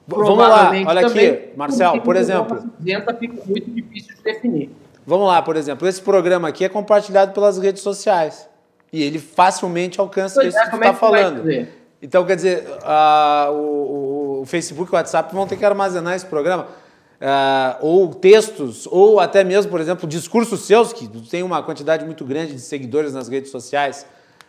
[0.06, 2.70] Vamos lá, olha aqui, Marcel, por exemplo.
[3.18, 4.70] Fica muito difícil de definir.
[5.06, 8.48] Vamos lá, por exemplo, esse programa aqui é compartilhado pelas redes sociais.
[8.92, 11.68] E ele facilmente alcança pois isso é, que você está é falando.
[12.00, 16.26] Então, quer dizer, uh, o, o Facebook e o WhatsApp vão ter que armazenar esse
[16.26, 16.68] programa
[17.20, 22.24] uh, ou textos, ou até mesmo, por exemplo, discursos seus, que tem uma quantidade muito
[22.24, 24.06] grande de seguidores nas redes sociais,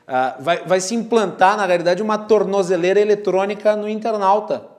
[0.07, 4.74] uh, vai, vai se implantar, na realidade, uma tornozeleira eletrônica no internauta.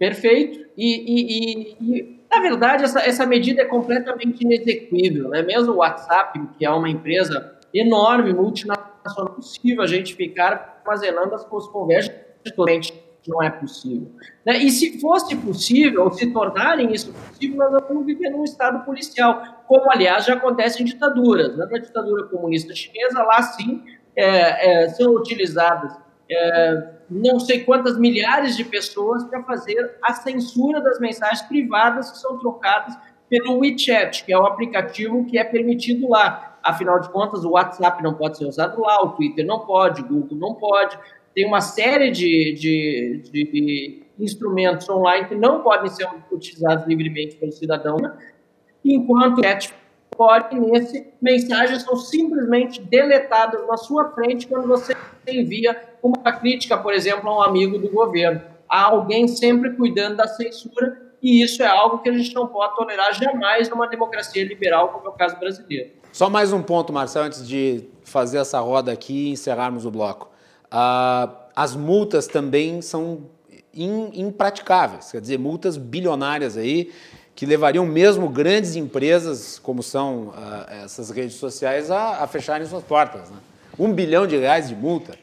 [0.00, 0.66] Perfeito.
[0.78, 5.28] E, e, e, e, na verdade, essa, essa medida é completamente inexequível.
[5.28, 5.42] Né?
[5.42, 11.34] Mesmo o WhatsApp, que é uma empresa enorme, multinacional, é possível a gente ficar armazenando
[11.34, 12.94] as conversas totalmente
[13.28, 14.10] não é possível.
[14.46, 14.56] Né?
[14.56, 19.92] E se fosse possível, se tornarem isso possível, nós vamos viver num estado policial, como,
[19.92, 21.54] aliás, já acontece em ditaduras.
[21.54, 21.68] Né?
[21.70, 23.84] Na ditadura comunista chinesa, lá sim,
[24.16, 25.94] é, é, são utilizadas
[26.30, 32.18] é, não sei quantas milhares de pessoas para fazer a censura das mensagens privadas que
[32.18, 32.96] são trocadas
[33.28, 36.58] pelo WeChat, que é o aplicativo que é permitido lá.
[36.62, 40.06] Afinal de contas, o WhatsApp não pode ser usado lá, o Twitter não pode, o
[40.06, 40.98] Google não pode,
[41.34, 47.52] tem uma série de, de, de, instrumentos online que não podem ser utilizados livremente pelo
[47.52, 48.16] cidadão, né?
[48.84, 49.72] enquanto o chat
[50.10, 54.94] pode, nesse, mensagens são simplesmente deletadas na sua frente quando você
[55.26, 58.40] envia uma crítica, por exemplo, a um amigo do governo.
[58.68, 62.76] há alguém sempre cuidando da censura, e isso é algo que a gente não pode
[62.76, 65.90] tolerar jamais numa democracia liberal, como é o caso brasileiro.
[66.12, 70.30] Só mais um ponto, Marcelo, antes de fazer essa roda aqui e encerrarmos o bloco.
[70.66, 73.26] Uh, as multas também são
[73.74, 76.92] in, impraticáveis, quer dizer, multas bilionárias aí,
[77.34, 82.82] que levariam mesmo grandes empresas, como são uh, essas redes sociais, a, a fecharem suas
[82.82, 83.30] portas.
[83.30, 83.36] Né?
[83.78, 85.18] Um bilhão de reais de multa.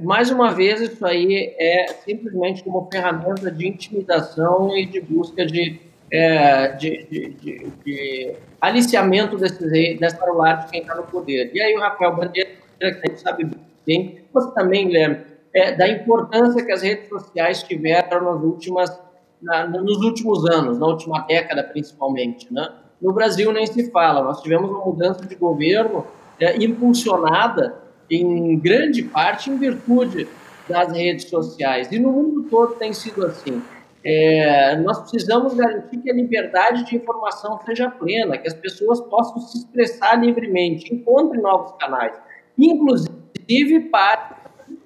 [0.00, 5.80] Mais uma vez, isso aí é simplesmente como ferramenta de intimidação e de busca de,
[6.10, 11.50] é, de, de, de, de aliciamento desses, dessa celular de quem está no poder.
[11.54, 13.48] E aí o Rafael Bandeira, que a gente sabe
[13.86, 15.18] bem, você também, Guilherme,
[15.54, 19.00] é, da importância que as redes sociais tiveram nas últimas,
[19.40, 22.52] na, nos últimos anos, na última década principalmente.
[22.52, 22.68] Né?
[23.00, 26.04] No Brasil nem se fala, nós tivemos uma mudança de governo
[26.40, 30.28] é, impulsionada em grande parte em virtude
[30.68, 31.90] das redes sociais.
[31.90, 33.62] E no mundo todo tem sido assim.
[34.04, 39.40] É, nós precisamos garantir que a liberdade de informação seja plena, que as pessoas possam
[39.40, 42.16] se expressar livremente, encontrem novos canais,
[42.56, 44.36] inclusive para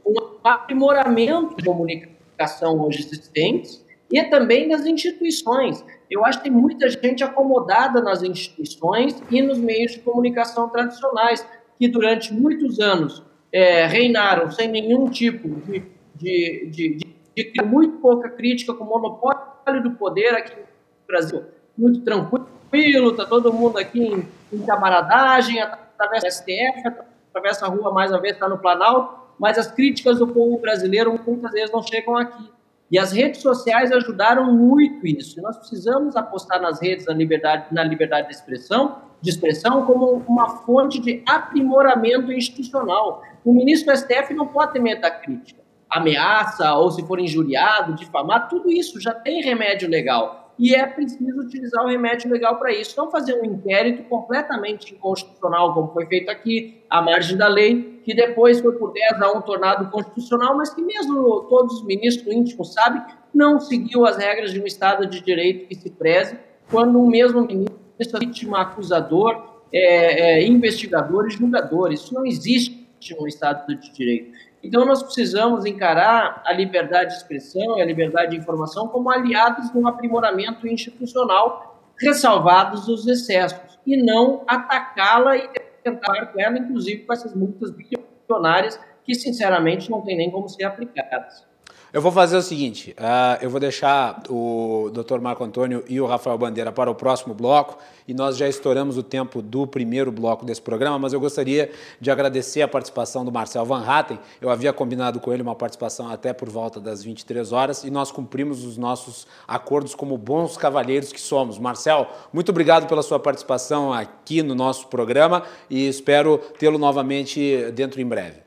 [0.07, 5.85] um aprimoramento de comunicação hoje existentes e também das instituições.
[6.11, 11.47] Eu acho que tem muita gente acomodada nas instituições e nos meios de comunicação tradicionais,
[11.81, 15.83] que durante muitos anos é, reinaram sem nenhum tipo de,
[16.15, 16.99] de, de,
[17.35, 20.67] de, de muito pouca crítica, com monopólio do poder aqui no
[21.07, 21.43] Brasil,
[21.79, 26.87] muito tranquilo, está todo mundo aqui em, em camaradagem, através do STF,
[27.31, 31.19] atravessa a rua mais uma vez, está no Planalto, mas as críticas do povo brasileiro
[31.27, 32.45] muitas vezes não chegam aqui.
[32.91, 35.41] E as redes sociais ajudaram muito isso.
[35.41, 40.49] Nós precisamos apostar nas redes na liberdade, na liberdade de expressão, de expressão como uma
[40.65, 43.23] fonte de aprimoramento institucional.
[43.45, 45.61] O ministro do STF não pode ter crítica.
[45.89, 51.41] Ameaça, ou se for injuriado, difamar, tudo isso já tem remédio legal e é preciso
[51.41, 52.95] utilizar o remédio legal para isso.
[52.99, 58.15] Não fazer um inquérito completamente inconstitucional, como foi feito aqui, à margem da lei, que
[58.15, 62.75] depois foi por 10 a 1 tornado constitucional, mas que mesmo todos os ministros íntimos
[62.75, 63.03] sabem,
[63.35, 66.37] não seguiu as regras de um Estado de Direito que se preze,
[66.71, 71.91] quando o mesmo ministro é vítima, acusador, é, é, investigador e julgador.
[71.91, 72.87] Isso não existe
[73.19, 74.33] no Estado de Direito.
[74.63, 79.73] Então, nós precisamos encarar a liberdade de expressão e a liberdade de informação como aliados
[79.73, 85.49] no aprimoramento institucional, ressalvados os excessos, e não atacá-la e
[85.83, 90.65] tentar com ela, inclusive com essas multas bilionárias que, sinceramente, não tem nem como ser
[90.65, 91.50] aplicadas.
[91.93, 95.19] Eu vou fazer o seguinte: uh, eu vou deixar o Dr.
[95.21, 99.03] Marco Antônio e o Rafael Bandeira para o próximo bloco, e nós já estouramos o
[99.03, 103.65] tempo do primeiro bloco desse programa, mas eu gostaria de agradecer a participação do Marcel
[103.65, 104.21] Van Hatten.
[104.41, 108.13] Eu havia combinado com ele uma participação até por volta das 23 horas, e nós
[108.13, 111.59] cumprimos os nossos acordos como bons cavalheiros que somos.
[111.59, 118.01] Marcel, muito obrigado pela sua participação aqui no nosso programa e espero tê-lo novamente dentro
[118.01, 118.39] em breve.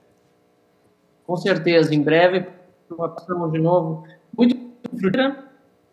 [1.26, 2.63] Com certeza, em breve
[2.96, 4.06] participação de novo
[4.38, 4.56] muito
[4.88, 5.44] frutífera.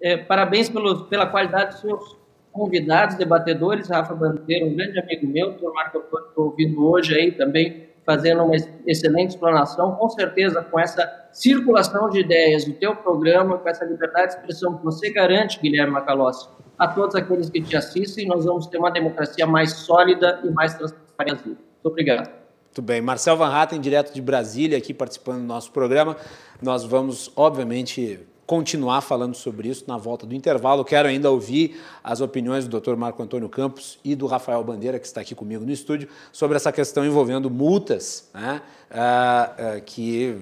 [0.03, 2.17] É, parabéns pelos, pela qualidade dos seus
[2.53, 7.89] convidados, debatedores, Rafa Bandeira, um grande amigo meu, o Marco estou ouvindo hoje aí também,
[8.05, 13.69] fazendo uma excelente explanação, com certeza com essa circulação de ideias do teu programa, com
[13.69, 16.49] essa liberdade de expressão que você garante, Guilherme Macalossi,
[16.79, 20.75] a todos aqueles que te assistem, nós vamos ter uma democracia mais sólida e mais
[20.75, 21.45] transparente.
[21.45, 22.41] Muito obrigado.
[22.71, 23.01] Muito bem.
[23.01, 26.17] Marcel Van Hatten, direto de Brasília, aqui participando do nosso programa.
[26.63, 30.85] Nós vamos, obviamente, continuar falando sobre isso na volta do intervalo.
[30.85, 32.97] Quero ainda ouvir as opiniões do Dr.
[32.97, 36.71] Marco Antônio Campos e do Rafael Bandeira, que está aqui comigo no estúdio, sobre essa
[36.71, 40.37] questão envolvendo multas né, uh, uh, que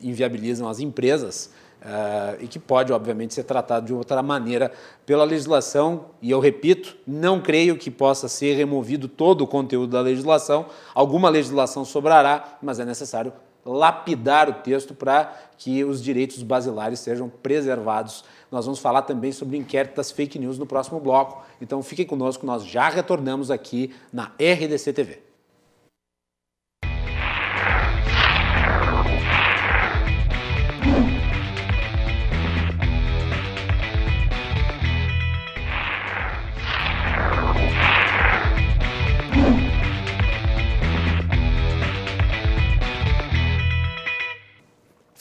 [0.00, 1.50] inviabilizam as empresas
[1.84, 4.72] Uh, e que pode, obviamente, ser tratado de outra maneira
[5.04, 6.06] pela legislação.
[6.22, 10.64] E eu repito, não creio que possa ser removido todo o conteúdo da legislação.
[10.94, 13.34] Alguma legislação sobrará, mas é necessário
[13.64, 18.24] lapidar o texto para que os direitos basilares sejam preservados.
[18.50, 21.44] Nós vamos falar também sobre o inquérito das fake news no próximo bloco.
[21.60, 25.33] Então fiquem conosco, nós já retornamos aqui na RDC TV.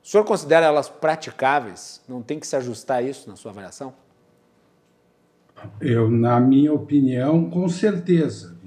[0.03, 2.01] o senhor considera elas praticáveis?
[2.07, 4.04] Não tem que se ajustar a isso na sua avaliação?
[5.79, 8.57] Eu, na minha opinião, com certeza,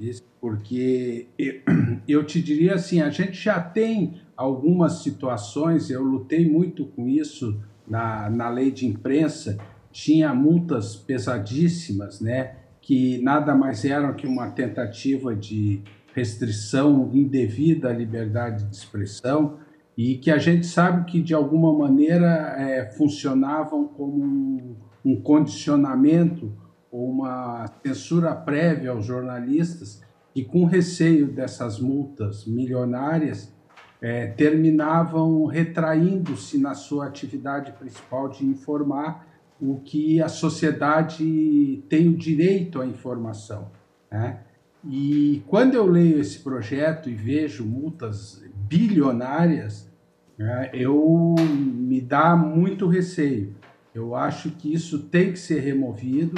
[0.41, 1.29] porque
[2.09, 7.61] eu te diria assim, a gente já tem algumas situações, eu lutei muito com isso
[7.87, 9.59] na, na lei de imprensa,
[9.91, 12.57] tinha multas pesadíssimas, né?
[12.89, 15.83] que nada mais eram que uma tentativa de
[16.15, 19.59] restrição indevida à liberdade de expressão
[19.95, 26.51] e que a gente sabe que de alguma maneira é, funcionavam como um, um condicionamento
[26.91, 30.03] ou uma censura prévia aos jornalistas
[30.35, 33.53] e com receio dessas multas milionárias
[34.01, 39.27] é, terminavam retraindo-se na sua atividade principal de informar
[39.61, 43.71] o que a sociedade tem o direito à informação.
[44.11, 44.41] Né?
[44.89, 49.91] E quando eu leio esse projeto e vejo multas bilionárias,
[50.39, 53.55] né, eu me dá muito receio.
[53.93, 56.37] Eu acho que isso tem que ser removido.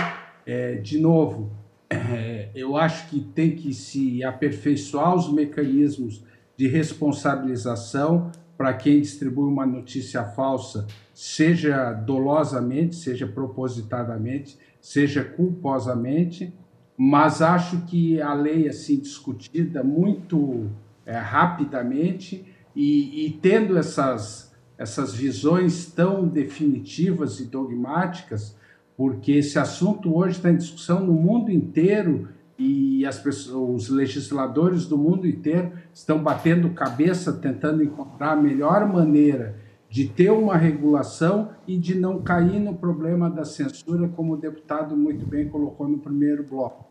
[0.53, 1.53] É, de novo,
[1.89, 6.25] é, eu acho que tem que se aperfeiçoar os mecanismos
[6.57, 16.53] de responsabilização para quem distribui uma notícia falsa, seja dolosamente, seja propositadamente, seja culposamente,
[16.97, 20.69] mas acho que a lei assim discutida muito
[21.07, 22.45] é, rapidamente
[22.75, 28.57] e, e tendo essas essas visões tão definitivas e dogmáticas,
[29.01, 32.29] porque esse assunto hoje está em discussão no mundo inteiro
[32.59, 38.87] e as pessoas, os legisladores do mundo inteiro estão batendo cabeça tentando encontrar a melhor
[38.87, 39.57] maneira
[39.89, 44.95] de ter uma regulação e de não cair no problema da censura, como o deputado
[44.95, 46.85] muito bem colocou no primeiro bloco.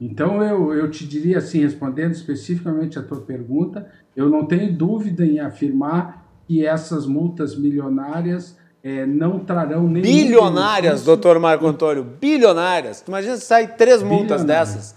[0.00, 5.26] Então, eu, eu te diria assim, respondendo especificamente a tua pergunta, eu não tenho dúvida
[5.26, 10.02] em afirmar que essas multas milionárias é, não trarão nem.
[10.02, 13.04] Bilionárias, doutor Marco Antônio, bilionárias.
[13.06, 14.94] Imagina se sai três multas dessas.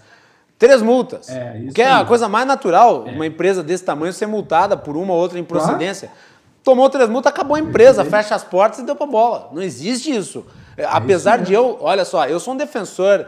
[0.58, 1.28] Três multas.
[1.28, 3.12] É, isso que é a coisa mais natural, é.
[3.12, 6.08] uma empresa desse tamanho ser multada por uma ou outra improcedência.
[6.08, 6.22] Claro.
[6.64, 9.50] Tomou três multas, acabou a empresa, fecha as portas e deu pra bola.
[9.52, 10.44] Não existe isso.
[10.76, 13.26] É, Apesar isso de eu, olha só, eu sou um defensor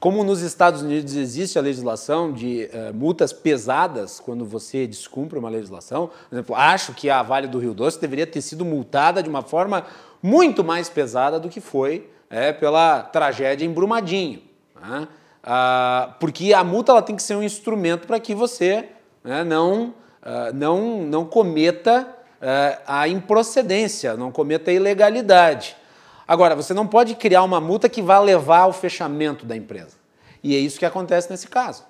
[0.00, 5.48] como nos Estados Unidos existe a legislação de uh, multas pesadas quando você descumpre uma
[5.48, 9.28] legislação, por exemplo, acho que a Vale do Rio Doce deveria ter sido multada de
[9.28, 9.84] uma forma
[10.22, 14.42] muito mais pesada do que foi é, pela tragédia em Brumadinho.
[14.80, 15.08] Né?
[15.42, 18.88] Uh, porque a multa ela tem que ser um instrumento para que você
[19.24, 22.14] né, não, uh, não, não cometa
[22.86, 25.76] a improcedência, não cometa a ilegalidade.
[26.28, 29.96] Agora, você não pode criar uma multa que vá levar ao fechamento da empresa.
[30.44, 31.84] E é isso que acontece nesse caso.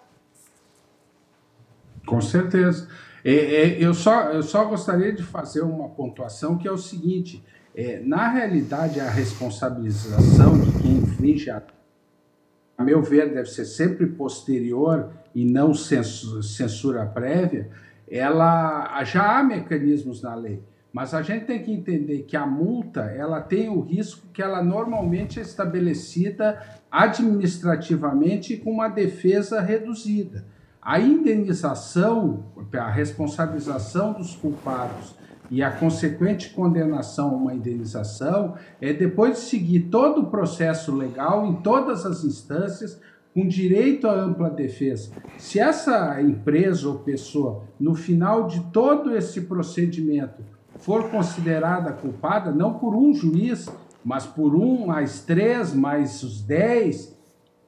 [2.07, 2.89] Com certeza.
[3.25, 7.45] É, é, eu, só, eu só gostaria de fazer uma pontuação que é o seguinte:
[7.75, 11.61] é, na realidade, a responsabilização de quem infringe a
[12.79, 17.69] a meu ver, deve ser sempre posterior e não censura prévia,
[18.09, 20.63] ela já há mecanismos na lei.
[20.99, 24.61] Mas a gente tem que entender que a multa ela tem o risco que ela
[24.65, 30.45] normalmente é estabelecida administrativamente com uma defesa reduzida.
[30.83, 35.15] A indenização, a responsabilização dos culpados
[35.49, 41.47] e a consequente condenação a uma indenização é depois de seguir todo o processo legal
[41.47, 43.01] em todas as instâncias
[43.33, 45.13] com direito à ampla defesa.
[45.37, 52.75] Se essa empresa ou pessoa, no final de todo esse procedimento, for considerada culpada, não
[52.75, 53.69] por um juiz,
[54.05, 57.17] mas por um, mais três, mais os dez,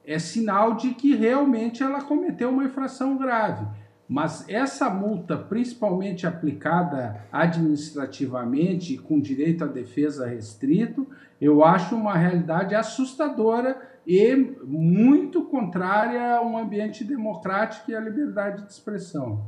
[0.05, 3.65] é sinal de que realmente ela cometeu uma infração grave.
[4.07, 11.07] Mas essa multa, principalmente aplicada administrativamente, com direito à defesa restrito,
[11.39, 14.35] eu acho uma realidade assustadora e
[14.65, 19.45] muito contrária a um ambiente democrático e à liberdade de expressão.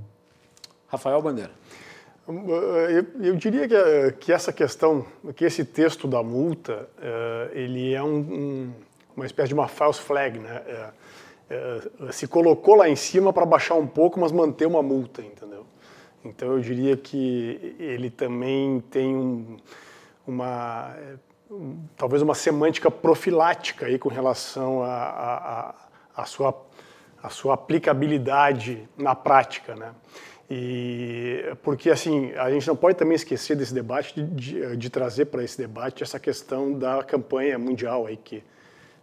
[0.88, 1.52] Rafael Bandeira.
[2.26, 5.06] Eu, eu diria que, que, essa questão,
[5.36, 8.74] que esse texto da multa, uh, ele é um, um,
[9.16, 10.62] uma espécie de uma false flag, né?
[11.50, 15.22] Uh, uh, se colocou lá em cima para baixar um pouco, mas manter uma multa,
[15.22, 15.66] entendeu?
[16.24, 19.58] Então eu diria que ele também tem um,
[20.26, 20.96] uma
[21.98, 25.76] talvez uma semântica profilática aí com relação a, a, a,
[26.16, 26.56] a sua
[27.22, 29.94] a sua aplicabilidade na prática, né?
[30.50, 35.44] E porque assim a gente não pode também esquecer desse debate de, de, trazer para
[35.44, 38.44] esse debate essa questão da campanha mundial aí que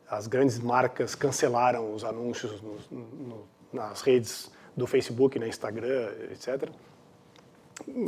[0.08, 6.68] as grandes marcas cancelaram os anúncios no, no, nas redes do Facebook, no Instagram, etc.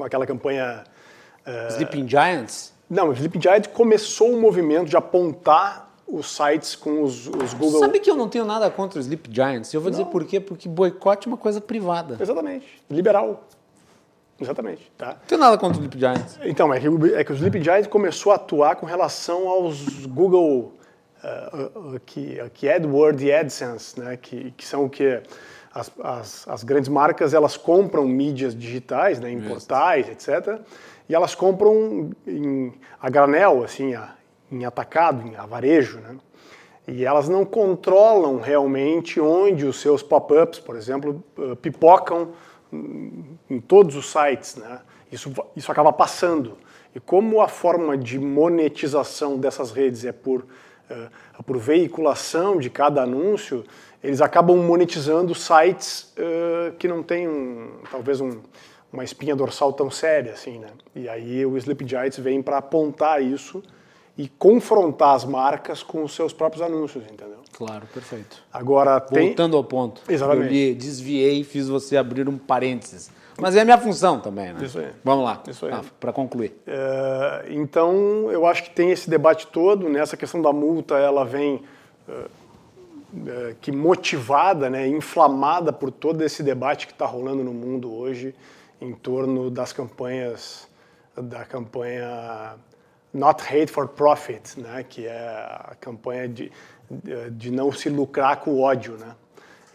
[0.04, 0.84] Aquela campanha
[1.46, 2.74] uh, Sleeping Giants.
[2.88, 7.80] Não, o Sleeping Giants começou um movimento de apontar os sites com os, os Google.
[7.80, 9.72] Sabe que eu não tenho nada contra o Sleep Giants?
[9.72, 9.98] Eu vou não.
[9.98, 10.38] dizer por quê?
[10.38, 12.18] Porque boicote é uma coisa privada.
[12.20, 12.66] Exatamente.
[12.90, 13.48] Liberal.
[14.38, 14.92] Exatamente.
[14.98, 15.08] Tá?
[15.08, 16.38] Não tenho nada contra o Sleep Giants.
[16.44, 20.74] Então, é que, é que o Sleep Giants começou a atuar com relação aos Google,
[21.24, 24.18] uh, uh, que, que AdWord e AdSense, né?
[24.18, 25.22] que, que são o que
[25.74, 29.30] as, as, as, grandes marcas elas compram mídias digitais, né?
[29.30, 29.48] em Isso.
[29.48, 30.60] portais, etc.
[31.08, 34.14] E elas compram em, a granel, assim, a,
[34.52, 36.16] em atacado, em avarejo, né?
[36.86, 42.30] E elas não controlam realmente onde os seus pop-ups, por exemplo, eh, pipocam
[43.48, 44.80] em todos os sites, né?
[45.10, 46.56] Isso, isso acaba passando.
[46.94, 50.40] E como a forma de monetização dessas redes é por,
[50.90, 53.64] uh, por veiculação de cada anúncio,
[54.02, 58.40] eles acabam monetizando sites uh, que não têm, um, talvez, um,
[58.92, 60.68] uma espinha dorsal tão séria assim, né?
[60.94, 63.62] E aí o Sleep Giants vem para apontar isso
[64.16, 67.38] e confrontar as marcas com os seus próprios anúncios, entendeu?
[67.52, 68.42] Claro, perfeito.
[68.52, 69.58] Agora voltando tem...
[69.58, 70.02] ao ponto.
[70.08, 70.46] Exatamente.
[70.46, 73.10] Eu li, desviei e fiz você abrir um parênteses.
[73.38, 74.64] Mas é a minha função também, né?
[74.64, 74.90] Isso aí.
[75.02, 75.42] Vamos lá.
[75.48, 75.72] Isso aí.
[75.72, 76.52] Ah, para concluir.
[76.66, 80.04] É, então, eu acho que tem esse debate todo, né?
[80.18, 81.62] questão da multa, ela vem
[82.08, 82.12] é,
[83.26, 88.34] é, que motivada, né, inflamada por todo esse debate que está rolando no mundo hoje
[88.80, 90.68] em torno das campanhas
[91.16, 92.54] da campanha
[93.12, 96.50] Not Hate for Profit, né, que é a campanha de,
[97.32, 99.14] de não se lucrar com o ódio, né,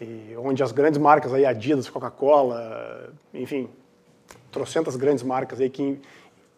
[0.01, 3.69] e onde as grandes marcas aí, Adidas, Coca-Cola, enfim,
[4.51, 5.99] trocentas grandes marcas aí que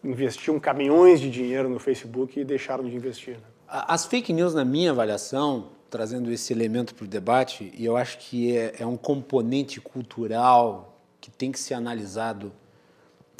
[0.02, 3.34] investiam caminhões de dinheiro no Facebook e deixaram de investir.
[3.34, 3.44] Né.
[3.68, 8.18] As fake news, na minha avaliação, trazendo esse elemento para o debate, e eu acho
[8.18, 12.52] que é, é um componente cultural que tem que ser analisado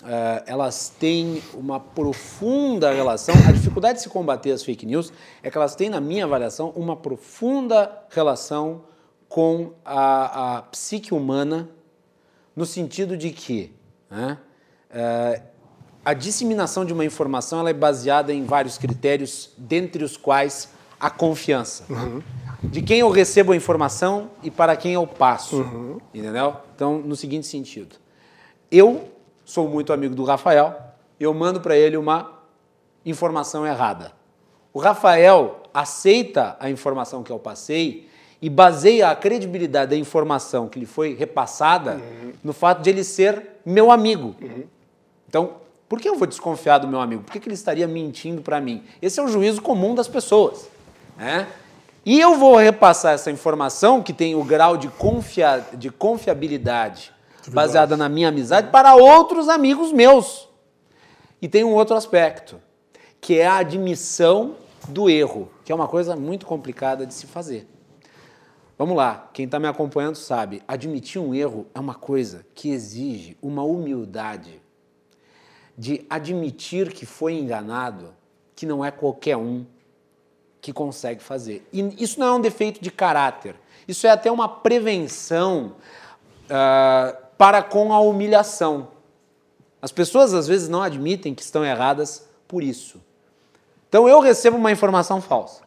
[0.02, 3.34] Uh, elas têm uma profunda relação.
[3.46, 6.70] A dificuldade de se combater as fake news é que elas têm, na minha avaliação,
[6.70, 8.82] uma profunda relação
[9.28, 11.68] com a, a psique humana,
[12.56, 13.72] no sentido de que
[14.10, 14.38] né,
[14.90, 15.42] uh,
[16.04, 21.10] a disseminação de uma informação ela é baseada em vários critérios, dentre os quais a
[21.10, 21.84] confiança.
[21.90, 22.22] Uhum.
[22.62, 25.56] De quem eu recebo a informação e para quem eu passo.
[25.56, 25.98] Uhum.
[26.12, 26.56] Entendeu?
[26.74, 27.96] Então, no seguinte sentido.
[28.70, 29.08] Eu
[29.50, 30.80] sou muito amigo do Rafael,
[31.18, 32.38] eu mando para ele uma
[33.04, 34.12] informação errada.
[34.72, 38.08] O Rafael aceita a informação que eu passei
[38.40, 42.32] e baseia a credibilidade da informação que lhe foi repassada uhum.
[42.44, 44.36] no fato de ele ser meu amigo.
[44.40, 44.64] Uhum.
[45.28, 45.54] Então,
[45.88, 47.24] por que eu vou desconfiar do meu amigo?
[47.24, 48.84] Por que, que ele estaria mentindo para mim?
[49.02, 50.68] Esse é o juízo comum das pessoas.
[51.16, 51.48] Né?
[52.06, 57.12] E eu vou repassar essa informação que tem o grau de, confia de confiabilidade
[57.48, 60.48] baseada na minha amizade, para outros amigos meus.
[61.40, 62.60] E tem um outro aspecto,
[63.20, 64.56] que é a admissão
[64.88, 67.66] do erro, que é uma coisa muito complicada de se fazer.
[68.76, 73.36] Vamos lá, quem está me acompanhando sabe, admitir um erro é uma coisa que exige
[73.42, 74.60] uma humildade
[75.76, 78.14] de admitir que foi enganado,
[78.56, 79.66] que não é qualquer um
[80.60, 81.66] que consegue fazer.
[81.72, 83.54] E isso não é um defeito de caráter,
[83.86, 85.76] isso é até uma prevenção
[86.46, 88.88] uh, para com a humilhação.
[89.80, 93.00] As pessoas às vezes não admitem que estão erradas por isso.
[93.88, 95.62] Então eu recebo uma informação falsa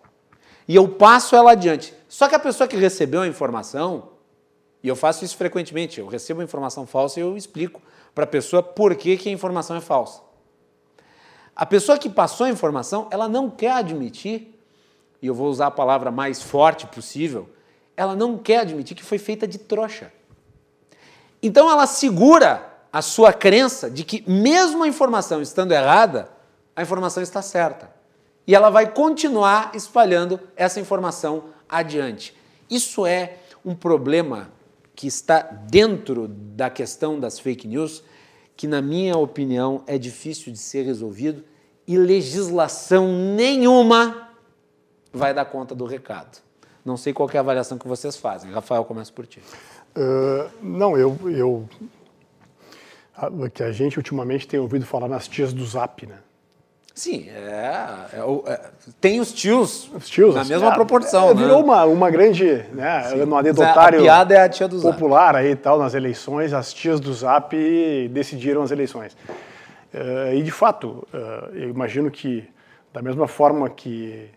[0.67, 1.91] e eu passo ela adiante.
[2.07, 4.09] Só que a pessoa que recebeu a informação,
[4.83, 7.81] e eu faço isso frequentemente, eu recebo a informação falsa e eu explico
[8.13, 10.21] para a pessoa por que, que a informação é falsa.
[11.55, 14.59] A pessoa que passou a informação, ela não quer admitir,
[15.19, 17.49] e eu vou usar a palavra mais forte possível,
[17.97, 20.13] ela não quer admitir que foi feita de trouxa.
[21.43, 26.29] Então ela segura a sua crença de que, mesmo a informação estando errada,
[26.73, 27.93] a informação está certa.
[28.47, 32.33] E ela vai continuar espalhando essa informação adiante.
[32.69, 34.49] Isso é um problema
[34.95, 38.03] que está dentro da questão das fake news,
[38.55, 41.43] que, na minha opinião, é difícil de ser resolvido
[41.85, 44.29] e legislação nenhuma
[45.11, 46.41] vai dar conta do recado.
[46.85, 48.51] Não sei qual é a avaliação que vocês fazem.
[48.51, 49.41] Rafael, começa por ti.
[49.95, 51.67] Uh, não, eu, eu
[53.53, 56.17] que a gente ultimamente tem ouvido falar nas tias do Zap, né?
[56.95, 58.61] Sim, é, é, é,
[59.01, 61.31] tem os tios, os tios na assim, mesma é, proporção.
[61.31, 61.63] É, virou né?
[61.63, 64.93] uma, uma grande, né, um anedotário a piada é a tia do Zap.
[64.93, 67.55] popular aí tal nas eleições, as tias do Zap
[68.09, 69.17] decidiram as eleições.
[69.91, 72.47] Uh, e de fato, uh, eu imagino que
[72.93, 74.29] da mesma forma que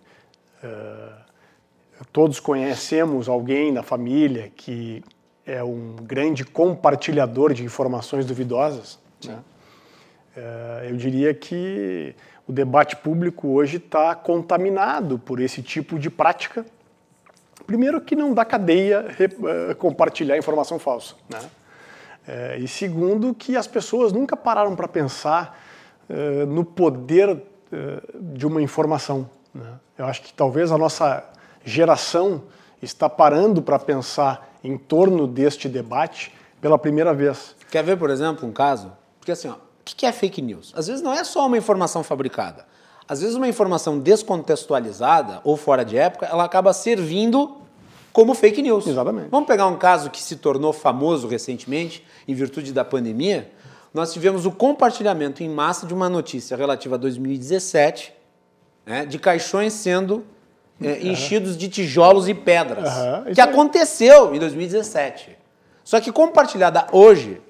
[2.13, 5.05] todos conhecemos alguém na família que
[5.47, 9.39] é um grande compartilhador de informações duvidosas, né?
[10.87, 12.15] eu diria que
[12.47, 16.65] o debate público hoje está contaminado por esse tipo de prática.
[17.67, 21.17] Primeiro, que não dá cadeia uh, compartilhar informação falsa.
[21.29, 21.41] Né?
[21.41, 25.61] Uh, e segundo, que as pessoas nunca pararam para pensar
[26.09, 27.43] uh, no poder
[28.15, 29.29] de uma informação.
[29.53, 29.67] Né?
[29.99, 31.25] Eu acho que talvez a nossa
[31.65, 32.45] geração
[32.81, 37.55] está parando para pensar em torno deste debate pela primeira vez.
[37.71, 38.93] Quer ver, por exemplo, um caso?
[39.19, 40.73] Porque assim, ó, o que é fake news?
[40.77, 42.67] Às vezes não é só uma informação fabricada.
[43.09, 47.59] Às vezes uma informação descontextualizada ou fora de época, ela acaba servindo
[48.13, 48.87] como fake news.
[48.87, 49.29] Exatamente.
[49.31, 53.53] Vamos pegar um caso que se tornou famoso recentemente, em virtude da pandemia.
[53.95, 58.13] Nós tivemos o compartilhamento em massa de uma notícia relativa a 2017,
[58.85, 60.25] né, de caixões sendo
[60.81, 62.93] é, enchidos de tijolos e pedras,
[63.35, 65.37] que aconteceu em 2017.
[65.83, 67.41] Só que compartilhada hoje,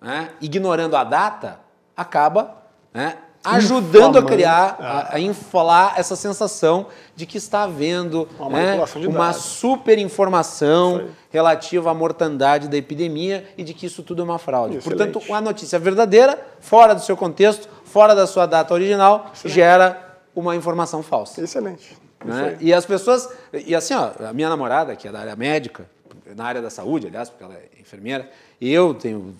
[0.00, 1.60] né, ignorando a data,
[1.96, 2.56] acaba
[2.92, 8.84] né, ajudando a criar, a, a infolar essa sensação de que está havendo uma, né,
[9.06, 14.38] uma super informação relativa à mortandade da epidemia e de que isso tudo é uma
[14.38, 14.78] fraude.
[14.78, 15.12] Excelente.
[15.12, 19.54] Portanto, a notícia verdadeira, fora do seu contexto, fora da sua data original, Excelente.
[19.54, 21.40] gera uma informação falsa.
[21.40, 21.96] Excelente.
[22.24, 22.56] Né?
[22.60, 23.28] E as pessoas.
[23.52, 25.88] E assim, ó, a minha namorada, que é da área médica,
[26.34, 28.28] na área da saúde, aliás, porque ela é enfermeira,
[28.60, 29.34] e eu tenho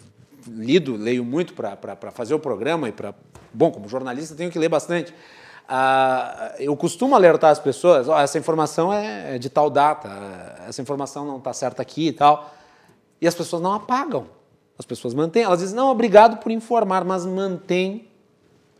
[0.46, 3.14] lido, leio muito para fazer o programa e para.
[3.52, 5.12] Bom, como jornalista, tenho que ler bastante.
[5.68, 10.08] Ah, eu costumo alertar as pessoas: oh, essa informação é, é de tal data,
[10.66, 12.54] essa informação não está certa aqui e tal.
[13.20, 14.26] E as pessoas não apagam.
[14.78, 15.42] As pessoas mantêm.
[15.42, 18.08] Elas dizem: não, obrigado por informar, mas mantém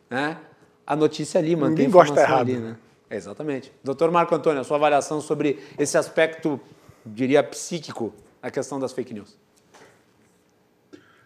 [0.09, 0.39] né,
[0.87, 2.49] a notícia ali, mantém Ninguém a informação gosta errado.
[2.49, 2.57] ali.
[2.57, 2.77] Né?
[3.11, 3.73] Exatamente.
[3.83, 6.61] Doutor Marco Antônio, a sua avaliação sobre esse aspecto,
[7.05, 9.37] diria, psíquico, a questão das fake news.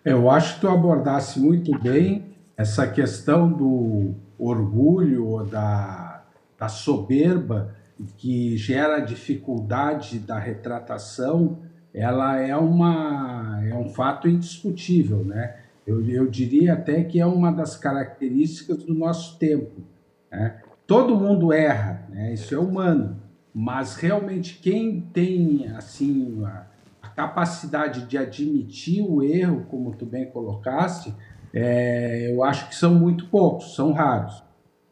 [0.04, 6.24] Eu acho que tu abordasse muito bem essa questão do orgulho da,
[6.58, 7.74] da soberba
[8.16, 11.58] que gera dificuldade da retratação,
[11.94, 15.56] ela é, uma, é um fato indiscutível, né?
[15.86, 19.82] Eu, eu diria até que é uma das características do nosso tempo.
[20.30, 20.60] Né?
[20.92, 22.34] Todo mundo erra, né?
[22.34, 23.16] isso é humano,
[23.54, 31.14] mas realmente quem tem assim a, capacidade de admitir o erro, como tu bem colocaste,
[31.54, 34.44] é, eu acho que são muito poucos, são raros.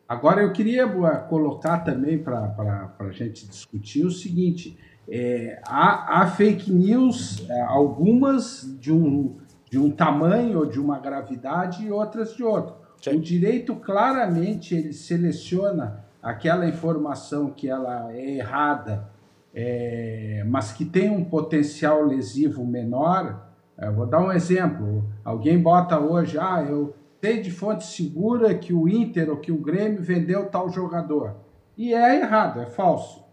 [0.08, 0.88] Agora, eu queria
[1.28, 8.74] colocar também para a gente discutir o seguinte: é, há, há, fake news, é, algumas
[8.80, 9.36] de um,
[9.70, 12.79] de um tamanho ou de uma gravidade e outras de outro.
[13.00, 13.16] Sim.
[13.16, 19.08] O direito claramente ele seleciona aquela informação que ela é errada
[19.52, 25.04] é, mas que tem um potencial lesivo menor, é, vou dar um exemplo.
[25.24, 29.58] Alguém bota hoje, ah, eu sei de fonte segura que o Inter ou que o
[29.58, 31.36] Grêmio vendeu tal jogador.
[31.76, 33.24] E é errado, é falso.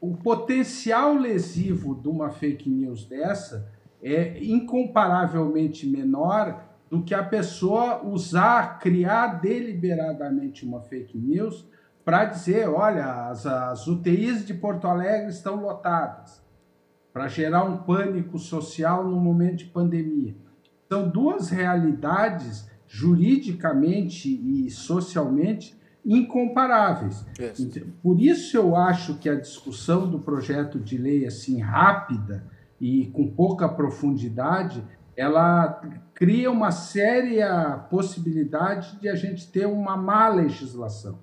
[0.00, 3.70] O potencial lesivo de uma fake news dessa
[4.02, 11.64] é incomparavelmente menor do que a pessoa usar, criar deliberadamente uma fake news
[12.04, 16.42] para dizer, olha, as, as UTIs de Porto Alegre estão lotadas,
[17.12, 20.34] para gerar um pânico social no momento de pandemia.
[20.88, 27.24] São duas realidades juridicamente e socialmente incomparáveis.
[28.02, 32.44] Por isso eu acho que a discussão do projeto de lei assim rápida
[32.80, 34.82] e com pouca profundidade,
[35.16, 35.80] ela
[36.14, 41.18] cria uma séria possibilidade de a gente ter uma má legislação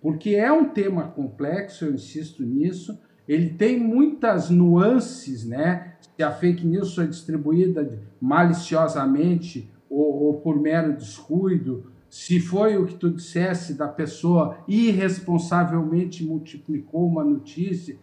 [0.00, 2.98] porque é um tema complexo, eu insisto nisso.
[3.28, 5.94] ele tem muitas nuances, né?
[6.16, 12.86] Se a fake news foi distribuída maliciosamente ou, ou por mero descuido, se foi o
[12.86, 17.96] que tu dissesse da pessoa irresponsavelmente multiplicou uma notícia,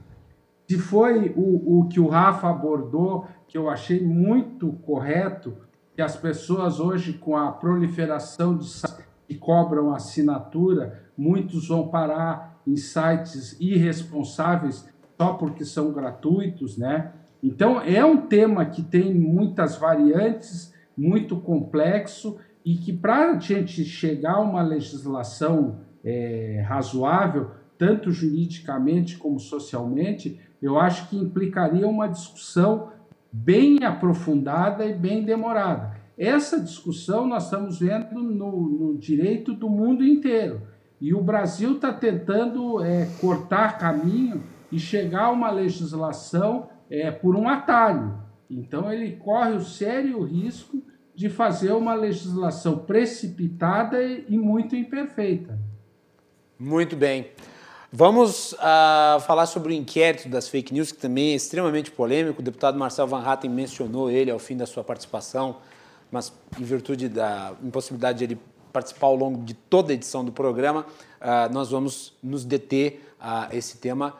[0.65, 5.55] se foi o, o que o Rafa abordou, que eu achei muito correto,
[5.95, 8.67] que as pessoas hoje, com a proliferação de
[9.27, 14.87] que cobram assinatura, muitos vão parar em sites irresponsáveis
[15.17, 17.11] só porque são gratuitos, né?
[17.41, 23.83] Então é um tema que tem muitas variantes, muito complexo e que para a gente
[23.83, 32.07] chegar a uma legislação é, razoável, tanto juridicamente como socialmente, eu acho que implicaria uma
[32.07, 32.91] discussão
[33.31, 35.97] bem aprofundada e bem demorada.
[36.17, 40.61] Essa discussão nós estamos vendo no, no direito do mundo inteiro.
[40.99, 47.35] E o Brasil está tentando é, cortar caminho e chegar a uma legislação é, por
[47.35, 48.15] um atalho.
[48.49, 50.81] Então, ele corre o sério risco
[51.13, 55.59] de fazer uma legislação precipitada e muito imperfeita.
[56.59, 57.27] Muito bem.
[57.91, 62.41] Vamos uh, falar sobre o inquérito das fake news, que também é extremamente polêmico.
[62.41, 65.57] O deputado Marcel Van Hatten mencionou ele ao fim da sua participação,
[66.11, 68.41] mas em virtude da impossibilidade de ele
[68.73, 70.85] participar ao longo de toda a edição do programa,
[71.21, 74.17] uh, nós vamos nos deter a esse tema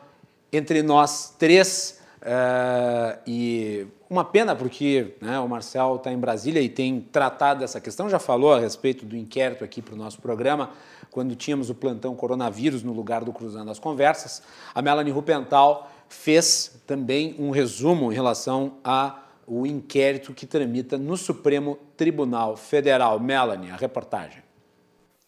[0.50, 1.97] entre nós três.
[2.22, 7.80] Uh, e uma pena porque né, o Marcel está em Brasília e tem tratado essa
[7.80, 10.70] questão, já falou a respeito do inquérito aqui para o nosso programa,
[11.10, 14.42] quando tínhamos o plantão coronavírus no lugar do Cruzando as Conversas.
[14.74, 21.78] A Melanie Rupental fez também um resumo em relação ao inquérito que tramita no Supremo
[21.96, 23.20] Tribunal Federal.
[23.20, 24.47] Melanie, a reportagem.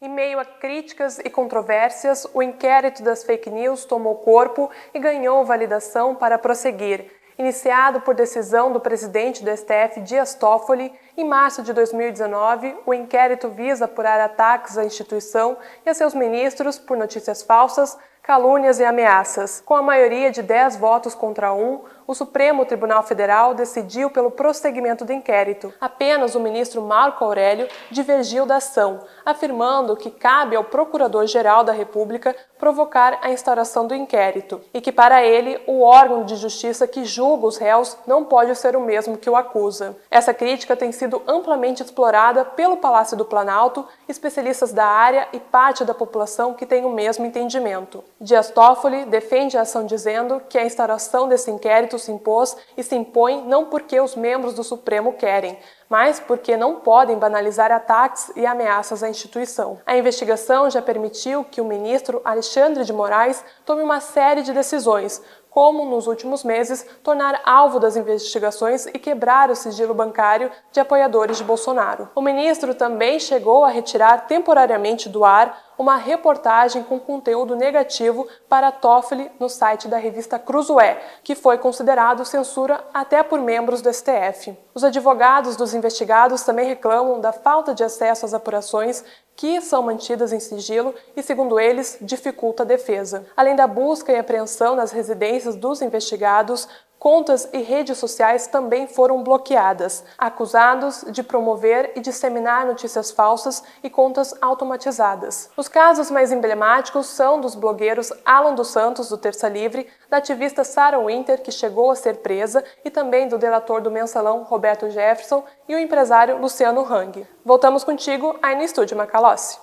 [0.03, 5.45] Em meio a críticas e controvérsias, o inquérito das fake news tomou corpo e ganhou
[5.45, 7.13] validação para prosseguir.
[7.39, 13.51] Iniciado por decisão do presidente do STF, Dias Toffoli, em março de 2019, o inquérito
[13.51, 19.61] visa apurar ataques à instituição e a seus ministros por notícias falsas, calúnias e ameaças.
[19.67, 25.05] Com a maioria de 10 votos contra um, o Supremo Tribunal Federal decidiu pelo prosseguimento
[25.05, 25.73] do inquérito.
[25.81, 32.35] Apenas o ministro Marco Aurélio divergiu da ação, afirmando que cabe ao Procurador-Geral da República
[32.59, 37.47] provocar a instauração do inquérito e que, para ele, o órgão de justiça que julga
[37.47, 39.97] os réus não pode ser o mesmo que o acusa.
[40.11, 45.85] Essa crítica tem sido amplamente explorada pelo Palácio do Planalto, especialistas da área e parte
[45.85, 48.03] da população que tem o mesmo entendimento.
[48.21, 52.95] Dias Toffoli defende a ação dizendo que a instauração desse inquérito se impôs e se
[52.97, 58.47] impõe não porque os membros do Supremo querem, mas porque não podem banalizar ataques e
[58.47, 59.81] ameaças à instituição.
[59.85, 65.21] A investigação já permitiu que o ministro Alexandre de Moraes tome uma série de decisões,
[65.51, 71.39] como, nos últimos meses, tornar alvo das investigações e quebrar o sigilo bancário de apoiadores
[71.39, 72.09] de Bolsonaro.
[72.15, 78.71] O ministro também chegou a retirar temporariamente do ar uma reportagem com conteúdo negativo para
[78.71, 84.55] Toffoli no site da revista Cruzoé, que foi considerado censura até por membros do STF.
[84.75, 89.03] Os advogados dos investigados também reclamam da falta de acesso às apurações
[89.35, 93.25] que são mantidas em sigilo e, segundo eles, dificulta a defesa.
[93.35, 96.69] Além da busca e apreensão nas residências dos investigados,
[97.01, 103.89] Contas e redes sociais também foram bloqueadas, acusados de promover e disseminar notícias falsas e
[103.89, 105.49] contas automatizadas.
[105.57, 110.63] Os casos mais emblemáticos são dos blogueiros Alan dos Santos, do Terça Livre, da ativista
[110.63, 115.43] Sarah Winter, que chegou a ser presa, e também do delator do mensalão Roberto Jefferson
[115.67, 117.27] e o empresário Luciano Hang.
[117.43, 119.59] Voltamos contigo aí no estúdio Macalossi.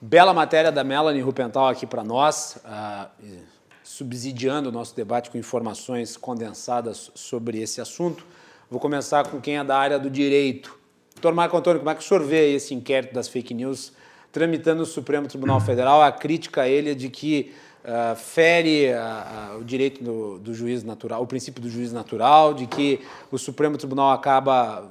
[0.00, 2.56] Bela matéria da Melanie Rupental aqui para nós.
[2.64, 3.55] Uh
[3.96, 8.26] subsidiando o nosso debate com informações condensadas sobre esse assunto.
[8.70, 10.78] Vou começar com quem é da área do direito.
[11.14, 13.94] Doutor Marco Antônio, como é que o senhor vê esse inquérito das fake news
[14.30, 16.02] tramitando no Supremo Tribunal Federal?
[16.02, 20.52] A crítica a ele é de que uh, fere uh, uh, o direito do, do
[20.52, 23.00] juiz natural, o princípio do juiz natural, de que
[23.32, 24.90] o Supremo Tribunal acaba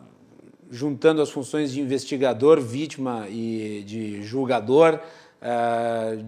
[0.71, 4.99] juntando as funções de investigador, vítima e de julgador,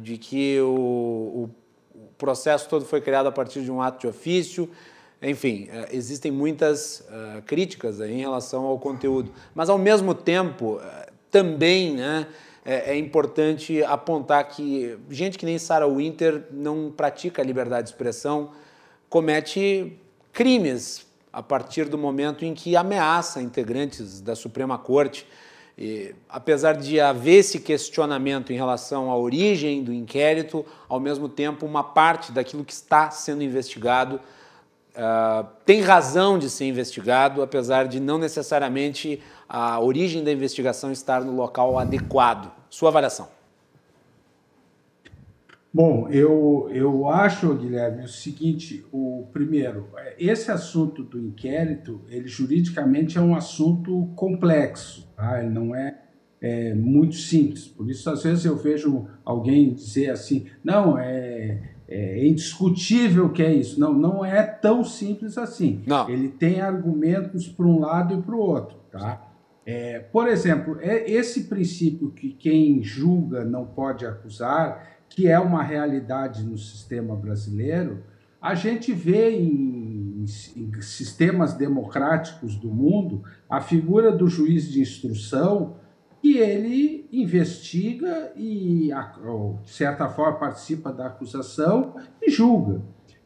[0.04, 1.50] de que o, o
[2.18, 4.70] processo todo foi criado a partir de um ato de ofício.
[5.22, 10.80] Enfim, eh, existem muitas uh, críticas em relação ao conteúdo, mas ao mesmo tempo
[11.32, 12.28] também né,
[12.66, 17.94] é, é, importante apontar que gente que nem Sarah Winter não pratica a liberdade de
[17.94, 18.52] expressão,
[19.10, 19.98] comete
[20.34, 25.28] crimes a partir do momento em que ameaça integrantes da Suprema Corte
[25.78, 31.66] E, apesar de haver esse questionamento em relação à origem do inquérito, ao mesmo tempo,
[31.66, 34.20] uma parte daquilo que está sendo investigado
[34.96, 41.22] uh, tem razão de ser investigado, apesar de não necessariamente a origem da investigação estar
[41.22, 42.52] no local adequado.
[42.70, 43.37] Sua avaliação?
[45.78, 53.20] Bom, eu, eu acho, Guilherme, o seguinte: o primeiro, esse assunto do inquérito, ele juridicamente
[53.20, 55.40] é um assunto complexo, tá?
[55.40, 55.96] ele não é,
[56.42, 57.68] é muito simples.
[57.68, 63.54] Por isso, às vezes, eu vejo alguém dizer assim: não, é, é indiscutível que é
[63.54, 63.80] isso.
[63.80, 65.84] Não, não é tão simples assim.
[65.86, 66.10] Não.
[66.10, 68.80] Ele tem argumentos para um lado e para o outro.
[68.92, 69.32] Tá?
[69.64, 75.64] É, por exemplo, é esse princípio que quem julga não pode acusar que é uma
[75.64, 78.04] realidade no sistema brasileiro,
[78.42, 85.76] a gente vê em, em, sistemas democráticos do mundo a figura do juiz de instrução
[86.22, 88.90] que ele investiga e,
[89.64, 92.82] de certa forma, participa da acusação e julga.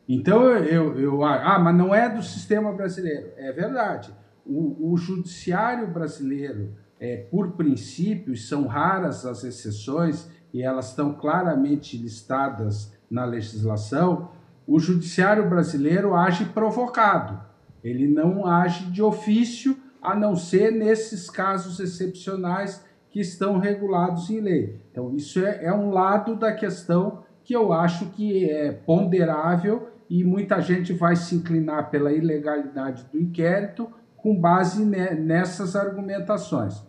[0.07, 3.31] Então, eu, eu ah, mas não é do sistema brasileiro.
[3.37, 4.13] É verdade.
[4.45, 11.97] O, o judiciário brasileiro, é, por princípio, são raras as exceções, e elas estão claramente
[11.97, 14.31] listadas na legislação,
[14.67, 17.39] o judiciário brasileiro age provocado.
[17.83, 24.39] Ele não age de ofício, a não ser nesses casos excepcionais que estão regulados em
[24.39, 24.81] lei.
[24.91, 30.23] Então, isso é, é um lado da questão que eu acho que é ponderável e
[30.23, 36.81] muita gente vai se inclinar pela ilegalidade do inquérito com base nessas argumentações.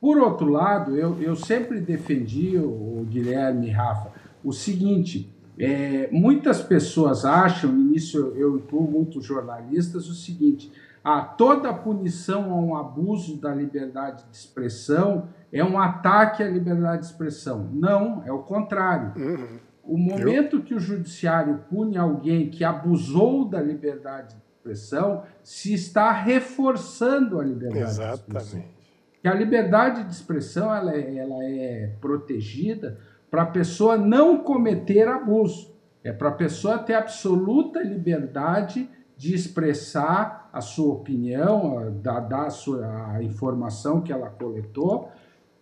[0.00, 4.12] Por outro lado, eu, eu sempre defendi, o, Guilherme e Rafa,
[4.44, 10.70] o seguinte: é, muitas pessoas acham, e nisso eu, eu incluo muitos jornalistas, o seguinte:
[11.02, 17.00] a toda punição a um abuso da liberdade de expressão é um ataque à liberdade
[17.00, 17.68] de expressão.
[17.72, 19.12] Não, é o contrário.
[19.16, 19.58] Uhum.
[19.82, 20.62] O momento eu...
[20.62, 27.44] que o judiciário pune alguém que abusou da liberdade de expressão, se está reforçando a
[27.44, 28.26] liberdade Exatamente.
[28.28, 28.77] de expressão
[29.20, 32.98] que a liberdade de expressão ela é, ela é protegida
[33.30, 35.76] para a pessoa não cometer abuso.
[36.02, 42.50] É para a pessoa ter absoluta liberdade de expressar a sua opinião, dar, dar a,
[42.50, 45.10] sua, a informação que ela coletou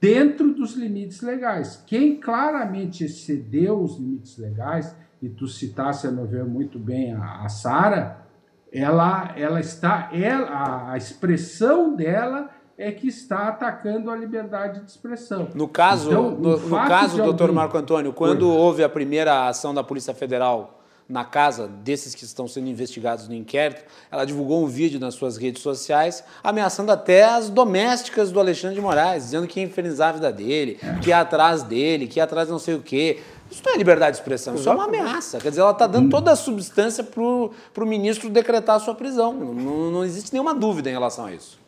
[0.00, 1.82] dentro dos limites legais.
[1.86, 7.44] Quem claramente excedeu os limites legais, e tu citasse, a meu ver, muito bem a,
[7.44, 8.26] a Sara,
[8.70, 15.48] ela, ela está, ela, a expressão dela é que está atacando a liberdade de expressão.
[15.54, 17.56] No caso, então, no, no caso, doutor alguém...
[17.56, 18.56] Marco Antônio, quando Foi.
[18.56, 20.76] houve a primeira ação da Polícia Federal
[21.08, 25.36] na casa desses que estão sendo investigados no inquérito, ela divulgou um vídeo nas suas
[25.36, 30.12] redes sociais ameaçando até as domésticas do Alexandre de Moraes, dizendo que ia infernizar a
[30.12, 30.98] vida dele, é.
[30.98, 33.20] que ia atrás dele, que ia atrás de não sei o quê.
[33.48, 35.38] Isso não é liberdade de expressão, isso é uma ameaça.
[35.38, 39.32] Quer dizer, ela está dando toda a substância para o ministro decretar a sua prisão.
[39.32, 41.65] Não, não existe nenhuma dúvida em relação a isso.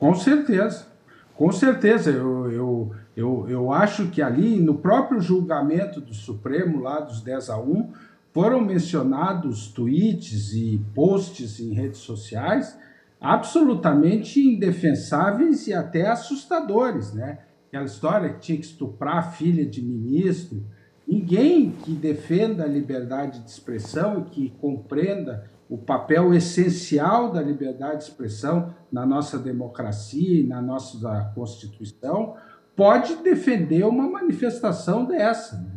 [0.00, 0.86] Com certeza,
[1.34, 2.10] com certeza.
[2.10, 7.50] Eu, eu, eu, eu acho que ali, no próprio julgamento do Supremo, lá dos 10
[7.50, 7.92] a 1,
[8.32, 12.78] foram mencionados tweets e posts em redes sociais
[13.20, 17.40] absolutamente indefensáveis e até assustadores, né?
[17.68, 20.64] Aquela história que tinha que estuprar a filha de ministro.
[21.06, 27.98] Ninguém que defenda a liberdade de expressão e que compreenda o papel essencial da liberdade
[27.98, 32.34] de expressão na nossa democracia e na nossa Constituição,
[32.74, 35.56] pode defender uma manifestação dessa.
[35.58, 35.70] Né?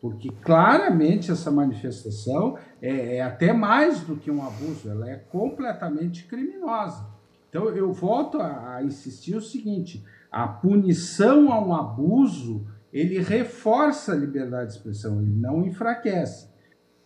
[0.00, 6.26] Porque claramente essa manifestação é, é, até mais do que um abuso, ela é completamente
[6.26, 7.04] criminosa.
[7.48, 14.12] Então eu volto a, a insistir o seguinte: a punição a um abuso ele reforça
[14.12, 16.49] a liberdade de expressão, ele não enfraquece.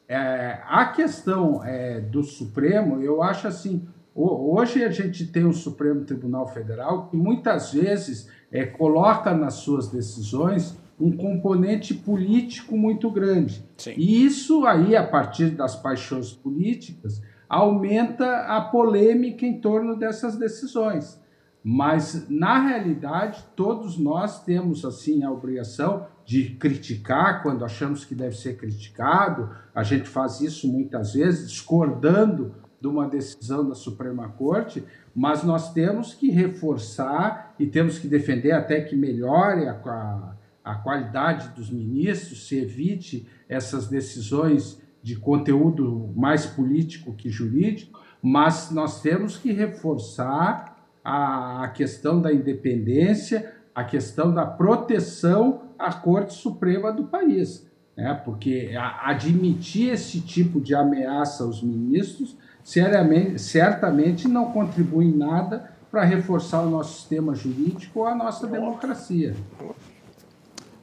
[0.08, 6.04] É, a questão é, do Supremo, eu acho assim, hoje a gente tem o Supremo
[6.04, 13.64] Tribunal Federal que muitas vezes é, coloca nas suas decisões um componente político muito grande.
[13.76, 13.94] Sim.
[13.96, 21.20] E isso aí, a partir das paixões políticas, aumenta a polêmica em torno dessas decisões.
[21.62, 28.36] Mas, na realidade, todos nós temos assim a obrigação de criticar quando achamos que deve
[28.36, 29.50] ser criticado.
[29.74, 35.72] A gente faz isso muitas vezes, discordando de uma decisão da Suprema Corte, mas nós
[35.72, 41.70] temos que reforçar e temos que defender até que melhore a, a, a qualidade dos
[41.70, 49.52] ministros, se evite essas decisões de conteúdo mais político que jurídico, mas nós temos que
[49.52, 57.66] reforçar a questão da independência, a questão da proteção à Corte Suprema do país.
[57.96, 58.20] Né?
[58.24, 58.72] Porque
[59.02, 66.60] admitir esse tipo de ameaça aos ministros seriamente, certamente não contribui em nada para reforçar
[66.62, 69.34] o nosso sistema jurídico ou a nossa democracia.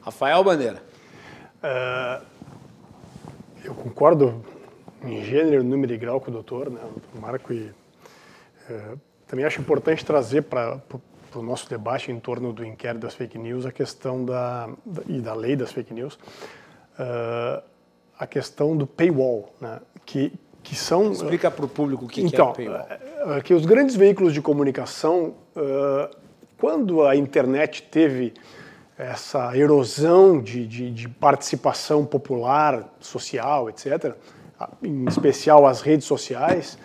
[0.00, 0.82] Rafael Bandeira.
[1.62, 2.24] Uh,
[3.62, 4.42] eu concordo
[5.04, 6.80] em gênero, número e grau com o doutor, né,
[7.14, 7.70] o Marco, e
[8.70, 10.80] uh, também acho importante trazer para
[11.38, 14.68] o nosso debate em torno do inquérito das fake news a questão da,
[15.08, 17.62] e da lei das fake news, uh,
[18.18, 21.12] a questão do paywall, né, que, que são...
[21.12, 22.86] Explica para o público o que, então, que é o paywall.
[23.22, 25.34] Então, que os grandes veículos de comunicação,
[26.58, 28.34] quando a internet teve
[28.96, 34.14] essa erosão de, de, de, participação popular, social, etc.,
[34.82, 36.78] em especial as redes sociais,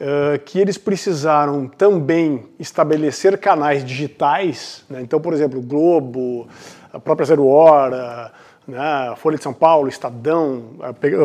[0.00, 4.84] uh, que eles precisaram também estabelecer canais digitais.
[4.88, 5.02] Né?
[5.02, 6.48] Então, por exemplo, o Globo,
[6.92, 8.32] a própria Zero Hora,
[8.66, 9.14] né?
[9.16, 10.64] Folha de São Paulo, Estadão,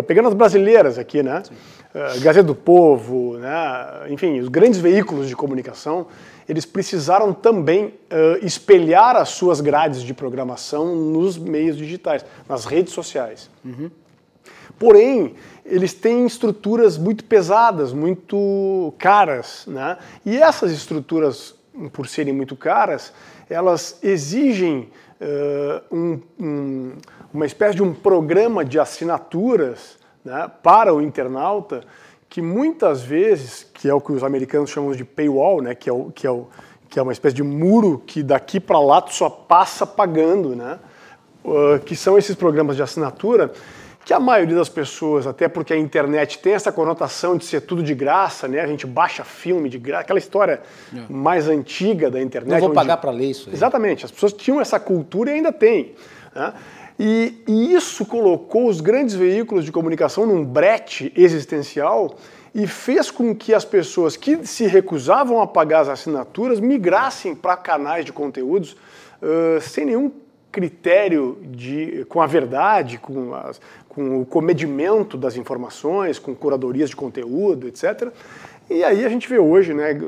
[0.06, 1.42] pegando as brasileiras aqui, né?
[1.94, 4.08] Uh, Gazeta do Povo, né?
[4.10, 6.08] enfim, os grandes veículos de comunicação
[6.52, 12.94] eles precisaram também uh, espelhar as suas grades de programação nos meios digitais, nas redes
[12.94, 13.50] sociais.
[13.64, 13.90] Uhum.
[14.78, 15.36] Porém,
[15.66, 19.98] eles têm estruturas muito pesadas, muito caras, né?
[20.26, 21.56] E essas estruturas,
[21.94, 23.14] por serem muito caras,
[23.50, 24.90] elas exigem
[25.20, 26.92] uh, um, um,
[27.34, 31.82] uma espécie de um programa de assinaturas né, para o internauta
[32.32, 35.94] que muitas vezes, que é o que os americanos chamam de paywall, né, que é,
[35.94, 36.48] o, que é, o,
[36.90, 40.80] que é uma espécie de muro que daqui para lá tu só passa pagando, né,
[41.44, 43.52] uh, que são esses programas de assinatura,
[44.12, 47.82] que a maioria das pessoas, até porque a internet tem essa conotação de ser tudo
[47.82, 50.62] de graça, né, a gente baixa filme de graça, aquela história
[50.94, 51.00] é.
[51.08, 52.52] mais antiga da internet.
[52.52, 52.76] Não vou onde...
[52.76, 53.48] pagar para ler isso.
[53.48, 53.56] Aí.
[53.56, 55.94] Exatamente, as pessoas tinham essa cultura e ainda têm.
[56.36, 56.54] Né?
[57.00, 62.18] E, e isso colocou os grandes veículos de comunicação num brete existencial
[62.54, 67.56] e fez com que as pessoas que se recusavam a pagar as assinaturas migrassem para
[67.56, 68.74] canais de conteúdos
[69.22, 70.12] uh, sem nenhum
[70.52, 73.62] critério de, com a verdade, com, as,
[73.94, 78.08] com o comedimento das informações, com curadorias de conteúdo, etc.
[78.70, 80.00] E aí a gente vê hoje né,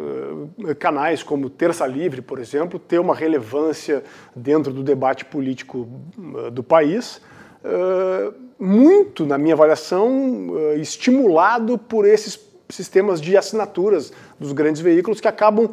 [0.79, 4.01] canais como Terça Livre, por exemplo, ter uma relevância
[4.34, 7.17] dentro do debate político uh, do país,
[7.65, 15.27] uh, muito, na minha avaliação, estimulado por esses sistemas de assinaturas dos grandes veículos que
[15.27, 15.69] acabam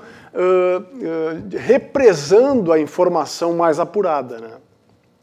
[1.53, 4.41] represando a informação mais apurada.
[4.41, 4.51] Né?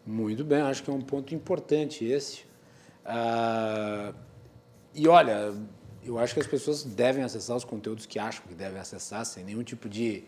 [0.05, 2.47] Muito bem, acho que é um ponto importante esse.
[3.08, 4.14] Ah,
[4.93, 5.53] e olha,
[6.03, 9.43] eu acho que as pessoas devem acessar os conteúdos que acham que devem acessar, sem
[9.43, 10.24] nenhum tipo de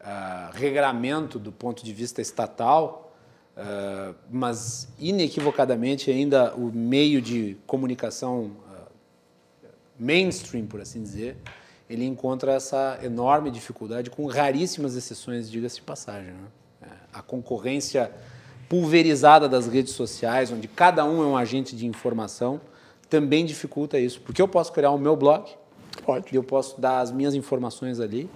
[0.00, 3.14] uh, regramento do ponto de vista estatal,
[3.56, 8.90] uh, mas inequivocadamente ainda o meio de comunicação uh,
[9.98, 11.36] mainstream, por assim dizer,
[11.88, 16.32] ele encontra essa enorme dificuldade, com raríssimas exceções, diga-se de passagem.
[16.32, 16.48] Né?
[16.82, 18.12] É, a concorrência
[18.68, 22.60] pulverizada das redes sociais, onde cada um é um agente de informação,
[23.08, 25.48] também dificulta isso, porque eu posso criar o meu blog,
[26.04, 26.34] Pode.
[26.34, 28.28] eu posso dar as minhas informações ali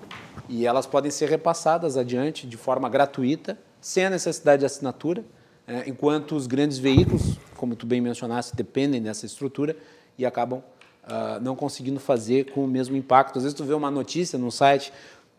[0.49, 5.25] e elas podem ser repassadas adiante de forma gratuita, sem a necessidade de assinatura,
[5.67, 9.77] é, enquanto os grandes veículos, como tu bem mencionaste, dependem dessa estrutura
[10.19, 10.63] e acabam
[11.05, 13.37] uh, não conseguindo fazer com o mesmo impacto.
[13.37, 14.93] Às vezes tu vê uma notícia num site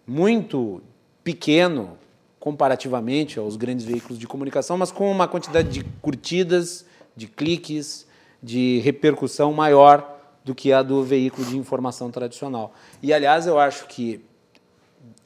[0.05, 0.81] muito
[1.23, 1.97] pequeno
[2.43, 8.05] comparativamente aos grandes veículos de comunicação, mas com uma quantidade de curtidas, de cliques,
[8.41, 12.73] de repercussão maior do que a do veículo de informação tradicional.
[13.01, 14.25] E, aliás, eu acho que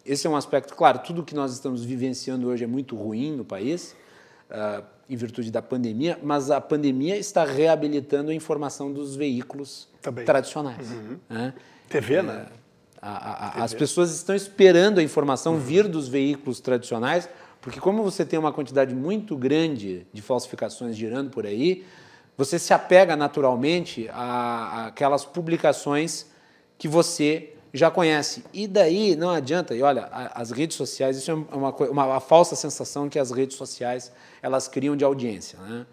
[0.06, 3.44] esse é um aspecto, claro, tudo que nós estamos vivenciando hoje é muito ruim no
[3.44, 3.95] país,
[4.52, 10.23] uh, em virtude da pandemia, mas a pandemia está reabilitando a informação dos veículos Também.
[10.23, 10.91] tradicionais.
[10.91, 11.18] Uhum.
[11.27, 11.52] Né?
[11.89, 12.45] TV, né?
[13.02, 13.64] A, a.
[13.64, 15.60] As pessoas estão esperando a informação uhum.
[15.60, 17.30] vir dos veículos tradicionais,
[17.61, 21.86] porque como você tem uma quantidade muito grande de falsificações girando por aí,
[22.38, 26.28] você se apega naturalmente a, aquelas publicações
[26.78, 28.44] que você já conhece.
[28.53, 32.56] E daí não adianta, e olha, as redes sociais, isso é uma, uma, uma falsa
[32.56, 34.11] sensação que as redes sociais
[34.41, 35.60] elas criam de audiência.
[35.60, 35.86] Né?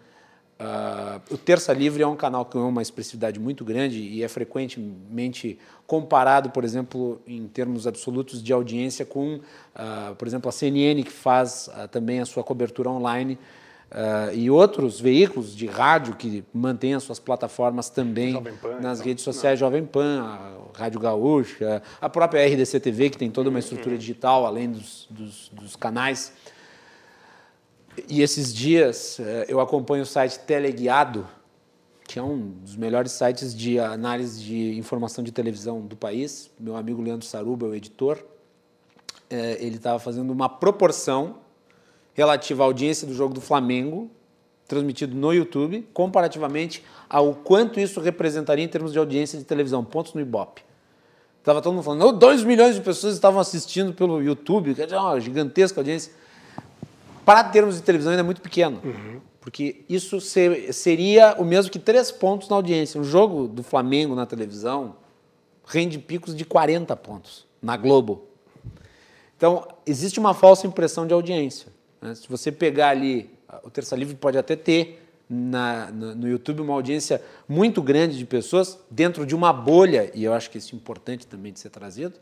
[0.57, 4.27] Uh, o Terça Livre é um canal que tem uma expressividade muito grande e é
[4.27, 11.03] frequentemente comparado, por exemplo, em termos absolutos de audiência com, uh, por exemplo, a CNN,
[11.03, 13.37] que faz uh, também a sua cobertura online
[14.33, 19.07] e outros veículos de rádio que mantêm as suas plataformas também Pan, nas então.
[19.07, 19.67] redes sociais, Não.
[19.67, 23.99] Jovem Pan, a Rádio Gaúcha, a própria RDC TV, que tem toda uma estrutura uhum.
[23.99, 26.33] digital, além dos, dos, dos, canais.
[28.09, 31.27] E esses dias uh, eu acompanho o site Teleguiado,
[32.03, 36.51] que é um dos melhores sites de análise de informação de televisão do país.
[36.59, 38.17] Meu amigo Leandro Saruba é o editor.
[38.17, 41.37] Uh, ele estava fazendo uma proporção
[42.13, 44.11] relativa à audiência do jogo do Flamengo,
[44.67, 50.13] transmitido no YouTube, comparativamente ao quanto isso representaria em termos de audiência de televisão, pontos
[50.13, 50.63] no Ibope.
[51.39, 55.19] Estava todo mundo falando, 2 milhões de pessoas estavam assistindo pelo YouTube, quer dizer, uma
[55.19, 56.11] gigantesca audiência.
[57.25, 59.19] Para termos de televisão ainda é muito pequeno, uhum.
[59.41, 63.01] porque isso ser, seria o mesmo que três pontos na audiência.
[63.01, 64.95] Um jogo do Flamengo na televisão
[65.65, 68.27] rende picos de 40 pontos na Globo.
[69.35, 71.67] Então, existe uma falsa impressão de audiência.
[71.99, 72.13] Né?
[72.13, 73.29] Se você pegar ali,
[73.63, 78.25] o Terça Livre pode até ter na, no, no YouTube uma audiência muito grande de
[78.25, 81.69] pessoas dentro de uma bolha, e eu acho que isso é importante também de ser
[81.69, 82.13] trazido,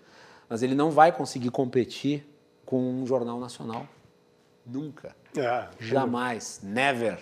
[0.50, 2.26] mas ele não vai conseguir competir
[2.66, 3.86] com um jornal nacional.
[4.65, 5.15] Nunca.
[5.35, 6.60] É, Jamais.
[6.64, 7.19] Never.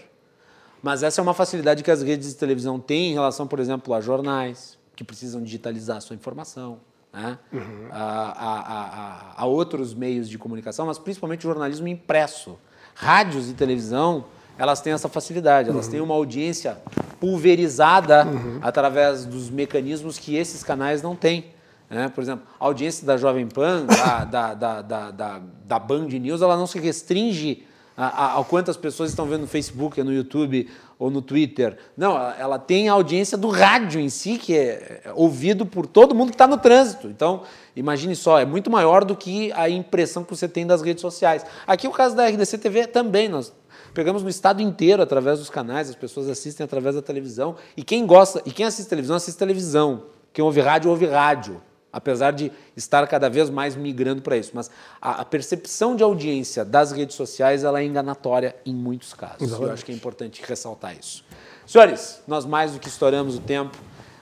[0.81, 3.93] Mas essa é uma facilidade que as redes de televisão têm em relação, por exemplo,
[3.93, 6.79] a jornais, que precisam digitalizar a sua informação
[7.13, 7.37] né?
[7.51, 7.87] Uhum.
[7.91, 12.57] A, a, a, a, outros meios de comunicação, mas principalmente o jornalismo impresso.
[12.93, 14.25] Rádios e televisão,
[14.57, 15.91] elas têm essa facilidade, elas uhum.
[15.91, 16.77] têm uma audiência
[17.19, 18.59] pulverizada uhum.
[18.61, 21.45] através dos mecanismos que esses canais não têm.
[21.91, 22.07] Né?
[22.07, 26.55] Por exemplo, a audiência da Jovem Pan, da, da, da, da, da, Band News, ela
[26.55, 27.65] não se restringe
[27.97, 31.77] a, quantas pessoas estão vendo no Facebook, no YouTube ou no Twitter.
[31.97, 35.85] Não, ela, ela tem a audiência do rádio em si, que é, é ouvido por
[35.85, 37.07] todo mundo que está no trânsito.
[37.07, 37.43] Então,
[37.75, 41.45] imagine só, é muito maior do que a impressão que você tem das redes sociais.
[41.67, 43.53] Aqui o caso da RDC TV também, nós
[43.93, 47.57] pegamos no estado inteiro através dos canais, as pessoas assistem através da televisão.
[47.75, 50.03] E quem gosta, e quem assiste televisão, assiste televisão.
[50.31, 51.61] Quem ouve rádio, ouve rádio
[51.91, 54.51] apesar de estar cada vez mais migrando para isso.
[54.53, 54.69] Mas
[55.01, 59.41] a, a, percepção de audiência das redes sociais ela é enganatória em muitos casos.
[59.41, 59.67] Exatamente.
[59.67, 61.23] Eu acho que é importante ressaltar isso.
[61.65, 63.77] Senhores, nós mais do que estouramos o tempo.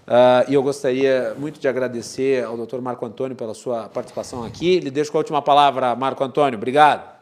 [0.07, 2.79] Uh, e eu gostaria muito de agradecer ao Dr.
[2.79, 4.79] Marco Antônio pela sua participação aqui.
[4.79, 6.57] Lhe deixo com a última palavra, Marco Antônio.
[6.57, 7.19] Obrigado.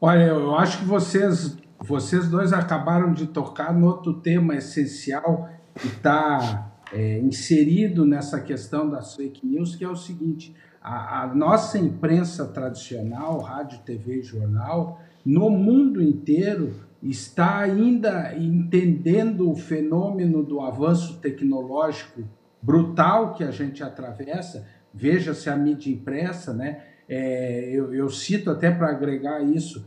[0.00, 5.88] Olha, eu acho que vocês, vocês dois acabaram de tocar no outro tema essencial que
[5.88, 11.78] está é, inserido nessa questão das fake news, que é o seguinte: a, a, nossa
[11.78, 16.72] imprensa tradicional, rádio, TV e jornal, no mundo inteiro
[17.02, 22.22] está ainda entendendo o fenômeno do avanço tecnológico
[22.60, 24.66] brutal que a gente atravessa.
[24.92, 26.82] Veja-se a mídia impressa, né?
[27.08, 29.84] É, eu, eu cito até para agregar isso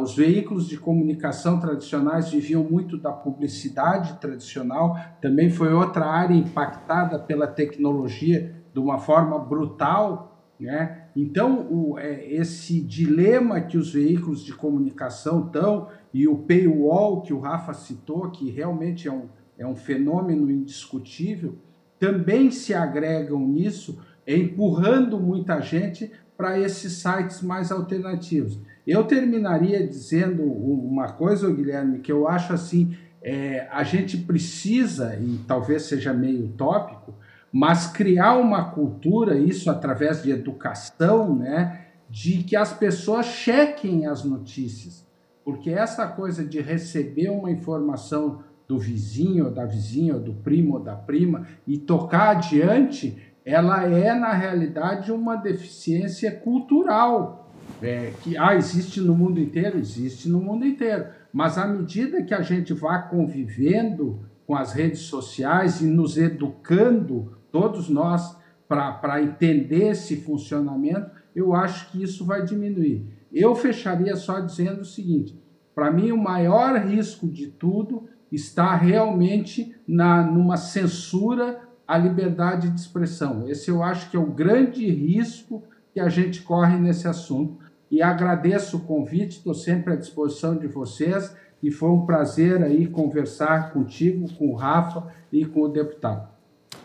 [0.00, 7.18] os veículos de comunicação tradicionais viviam muito da publicidade tradicional, também foi outra área impactada
[7.18, 10.36] pela tecnologia de uma forma brutal.
[10.58, 11.04] Né?
[11.14, 17.32] Então, o, é, esse dilema que os veículos de comunicação estão, e o paywall que
[17.32, 21.56] o Rafa citou, que realmente é um, é um fenômeno indiscutível,
[21.98, 28.58] também se agregam nisso, empurrando muita gente para esses sites mais alternativos.
[28.86, 35.40] Eu terminaria dizendo uma coisa, Guilherme, que eu acho assim, é, a gente precisa, e
[35.48, 37.14] talvez seja meio utópico,
[37.52, 44.22] mas criar uma cultura, isso através de educação, né, de que as pessoas chequem as
[44.24, 45.04] notícias.
[45.44, 50.96] Porque essa coisa de receber uma informação do vizinho, da vizinha, do primo, ou da
[50.96, 59.00] prima, e tocar adiante, ela é, na realidade, uma deficiência cultural é, que ah, existe
[59.00, 61.06] no mundo inteiro, existe no mundo inteiro.
[61.32, 67.38] Mas à medida que a gente vá convivendo com as redes sociais e nos educando,
[67.52, 68.36] todos nós,
[68.66, 73.06] para entender esse funcionamento, eu acho que isso vai diminuir.
[73.32, 75.40] Eu fecharia só dizendo o seguinte:
[75.72, 82.80] para mim, o maior risco de tudo está realmente na, numa censura à liberdade de
[82.80, 83.48] expressão.
[83.48, 87.58] Esse eu acho que é o grande risco que a gente corre nesse assunto
[87.90, 92.86] e agradeço o convite, estou sempre à disposição de vocês e foi um prazer aí
[92.86, 96.28] conversar contigo, com o Rafa e com o deputado.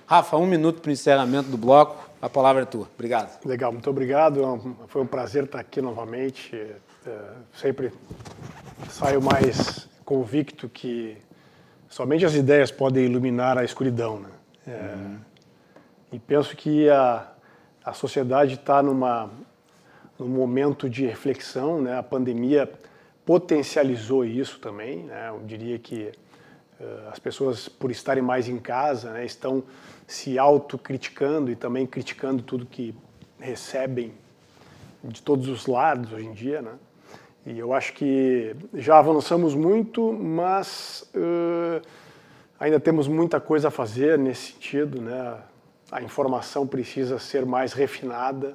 [0.05, 2.09] Rafa, um minuto para o encerramento do bloco.
[2.21, 2.87] A palavra é tua.
[2.93, 3.43] Obrigado.
[3.45, 4.43] Legal, muito obrigado.
[4.43, 6.55] É foi um prazer estar aqui novamente.
[7.07, 7.19] É,
[7.53, 7.91] sempre
[8.89, 11.17] saio mais convicto que
[11.89, 14.19] somente as ideias podem iluminar a escuridão.
[14.19, 14.29] Né?
[14.67, 15.17] É, uhum.
[16.11, 17.27] E penso que a,
[17.83, 19.29] a sociedade está numa
[20.19, 21.97] num momento de reflexão, né?
[21.97, 22.71] A pandemia
[23.25, 25.03] potencializou isso também.
[25.03, 25.29] Né?
[25.29, 26.11] Eu diria que
[26.79, 29.63] uh, as pessoas, por estarem mais em casa, né, estão
[30.05, 32.93] se autocriticando e também criticando tudo que
[33.39, 34.13] recebem
[35.03, 36.61] de todos os lados hoje em dia.
[36.61, 36.73] Né?
[37.45, 41.81] E eu acho que já avançamos muito, mas uh,
[42.61, 45.01] ainda temos muita coisa a fazer nesse sentido.
[45.01, 45.37] Né?
[45.91, 48.53] A informação precisa ser mais refinada.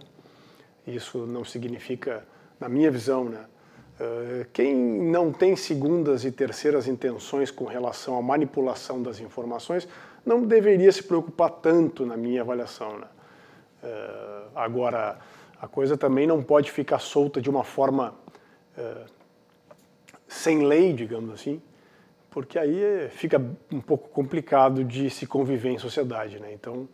[0.87, 2.25] Isso não significa,
[2.61, 3.45] na minha visão, né?
[3.99, 9.89] Uh, quem não tem segundas e terceiras intenções com relação à manipulação das informações
[10.25, 12.99] não deveria se preocupar tanto na minha avaliação.
[12.99, 13.07] Né?
[13.83, 15.19] Uh, agora,
[15.59, 18.15] a coisa também não pode ficar solta de uma forma
[18.77, 19.11] uh,
[20.29, 21.63] sem lei, digamos assim,
[22.37, 23.41] porque aí fica
[23.73, 26.39] um pouco complicado de se conviver em sociedade.
[26.39, 26.53] Né?
[26.53, 26.87] Então,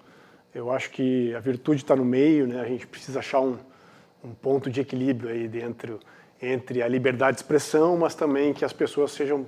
[0.55, 2.61] eu acho que a virtude está no meio, né?
[2.61, 3.57] a gente precisa achar um,
[4.23, 5.99] um ponto de equilíbrio aí dentro
[6.41, 9.41] entre a liberdade de expressão, mas também que as pessoas sejam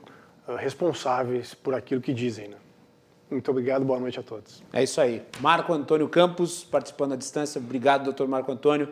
[0.48, 2.48] uh, responsáveis por aquilo que dizem.
[2.48, 2.56] Né?
[3.30, 4.64] Muito obrigado, boa noite a todos.
[4.72, 5.22] É isso aí.
[5.38, 7.60] Marco Antônio Campos, participando à distância.
[7.60, 8.88] Obrigado, doutor Marco Antônio.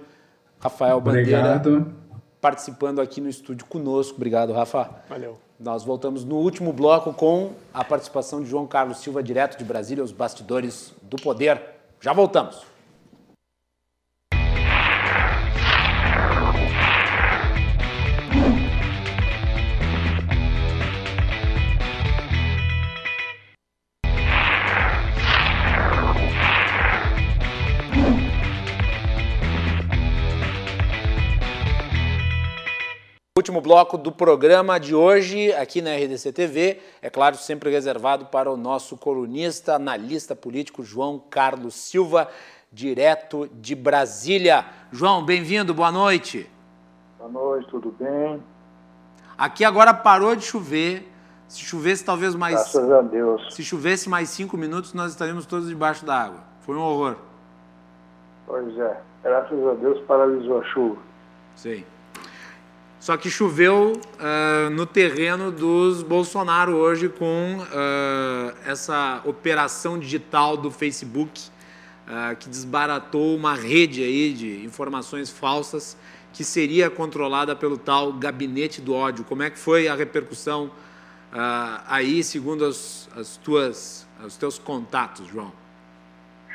[0.61, 2.12] Rafael Bandeira, Obrigado.
[2.43, 4.17] Participando aqui no estúdio conosco.
[4.17, 4.91] Obrigado, Rafa.
[5.09, 5.39] Valeu.
[5.61, 10.03] Nós voltamos no último bloco com a participação de João Carlos Silva, direto de Brasília,
[10.03, 11.63] os bastidores do poder.
[12.01, 12.72] Já voltamos.
[33.53, 38.51] Último bloco do programa de hoje, aqui na RDC TV, é claro, sempre reservado para
[38.51, 42.29] o nosso colunista, analista político João Carlos Silva,
[42.73, 44.65] direto de Brasília.
[44.91, 46.49] João, bem-vindo, boa noite.
[47.19, 48.43] Boa noite, tudo bem?
[49.37, 51.13] Aqui agora parou de chover.
[51.47, 52.55] Se chovesse talvez mais.
[52.55, 53.55] Graças a Deus.
[53.55, 56.41] Se chovesse mais cinco minutos, nós estaríamos todos debaixo d'água.
[56.63, 57.17] Foi um horror.
[58.47, 58.99] Pois é.
[59.23, 60.97] Graças a Deus paralisou a chuva.
[61.55, 61.92] Sei.
[63.03, 70.71] Só que choveu uh, no terreno dos Bolsonaro hoje com uh, essa operação digital do
[70.71, 71.49] Facebook
[72.07, 75.97] uh, que desbaratou uma rede aí de informações falsas
[76.33, 79.25] que seria controlada pelo tal gabinete do ódio.
[79.25, 80.71] Como é que foi a repercussão
[81.89, 85.51] aí, segundo as, as tuas, os teus contatos, João?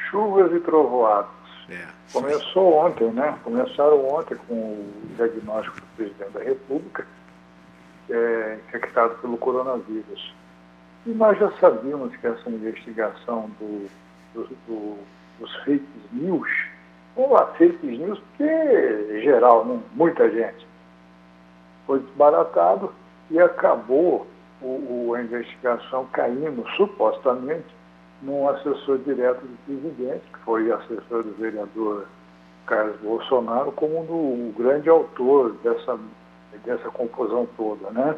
[0.10, 1.37] Chuvas e trovoadas.
[1.70, 1.86] É.
[2.14, 3.38] Começou ontem, né?
[3.44, 7.06] Começaram ontem com o diagnóstico do presidente da República,
[8.10, 10.34] é, infectado pelo coronavírus.
[11.06, 13.90] E nós já sabíamos que essa investigação do,
[14.34, 14.98] do, do,
[15.40, 16.50] dos fake news,
[17.16, 19.80] vamos lá, fake news, porque geral, né?
[19.94, 20.66] muita gente,
[21.86, 22.94] foi desbaratado
[23.30, 24.26] e acabou
[24.62, 24.66] o,
[25.10, 27.77] o, a investigação caindo, supostamente,
[28.22, 32.08] num assessor direto do presidente, que foi assessor do vereador
[32.66, 35.98] Carlos Bolsonaro, como no, o grande autor dessa,
[36.66, 38.16] dessa confusão toda, né?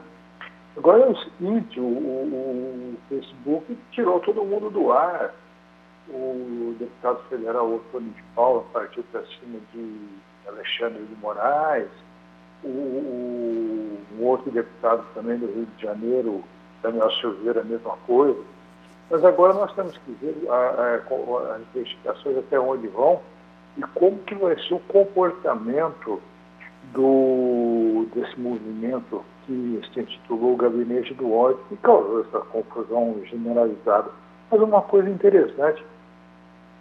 [0.78, 5.34] Agora é o seguinte, o, o, Facebook tirou todo mundo do ar.
[6.08, 10.08] O deputado federal Otônio de Paula partiu para cima de
[10.48, 11.90] Alexandre de Moraes,
[12.64, 16.44] o, o, um outro deputado também do Rio de Janeiro,
[16.82, 18.40] Daniel Silveira, a mesma coisa.
[19.10, 23.20] Mas agora nós temos que ver as investigações até onde vão
[23.78, 26.22] e como que vai ser o comportamento
[26.94, 34.12] do, desse movimento que se intitulou o Gabinete do Ódio, que causou essa confusão generalizada.
[34.52, 35.84] Mas uma coisa interessante,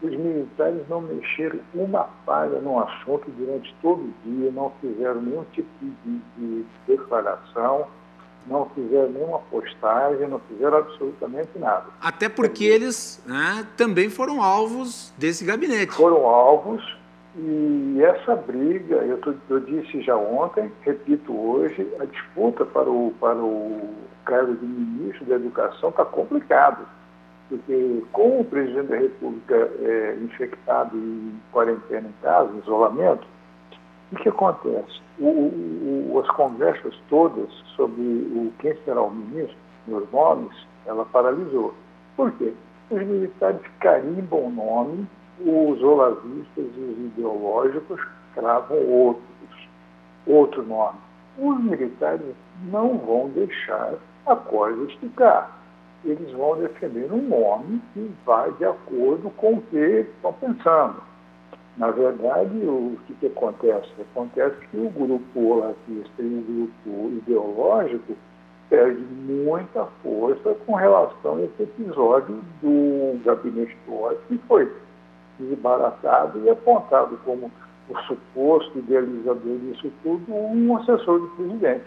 [0.03, 5.45] os militares não mexeram uma palha no assunto durante todo o dia, não fizeram nenhum
[5.53, 7.87] tipo de, de declaração,
[8.47, 11.87] não fizeram nenhuma postagem, não fizeram absolutamente nada.
[12.01, 15.93] Até porque eles né, também foram alvos desse gabinete.
[15.93, 16.83] Foram alvos
[17.37, 23.15] e essa briga, eu, tô, eu disse já ontem, repito hoje, a disputa para o,
[23.21, 23.95] para o
[24.25, 26.85] cargo de ministro da Educação está complicado.
[27.49, 33.27] Porque com o presidente da República é, infectado e em quarentena em casa, em isolamento,
[34.13, 35.01] o que acontece?
[35.19, 39.57] O, o, as conversas todas sobre o quem será o ministro,
[39.87, 41.75] nos nomes, ela paralisou.
[42.17, 42.53] Por quê?
[42.91, 45.07] Os militares carimbam o nome,
[45.41, 48.01] os olavistas e os ideológicos
[48.35, 49.69] cravam outros,
[50.27, 50.99] outro nome.
[51.39, 52.35] Os militares
[52.71, 53.95] não vão deixar
[54.27, 55.59] a coisa esticar.
[56.05, 61.08] Eles vão defender um nome que vai de acordo com o que estão pensando.
[61.79, 63.89] Na verdade, o que, que acontece?
[64.11, 68.17] Acontece que o grupo olavista e o grupo ideológico
[68.69, 74.71] perde muita força com relação a esse episódio do gabinete do ódio, que foi
[75.39, 77.51] desbaratado e apontado como
[77.89, 81.85] o suposto idealizador disso tudo, um assessor do presidente.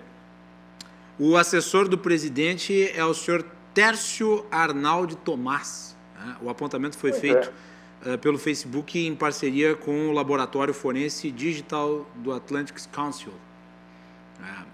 [1.19, 5.97] O assessor do presidente é o senhor Tércio Arnaldo Tomás.
[6.15, 6.35] Né?
[6.41, 7.70] O apontamento foi pois feito é.
[8.05, 13.31] Uh, pelo Facebook em parceria com o Laboratório Forense Digital do Atlantic Council.
[14.39, 14.71] Uh,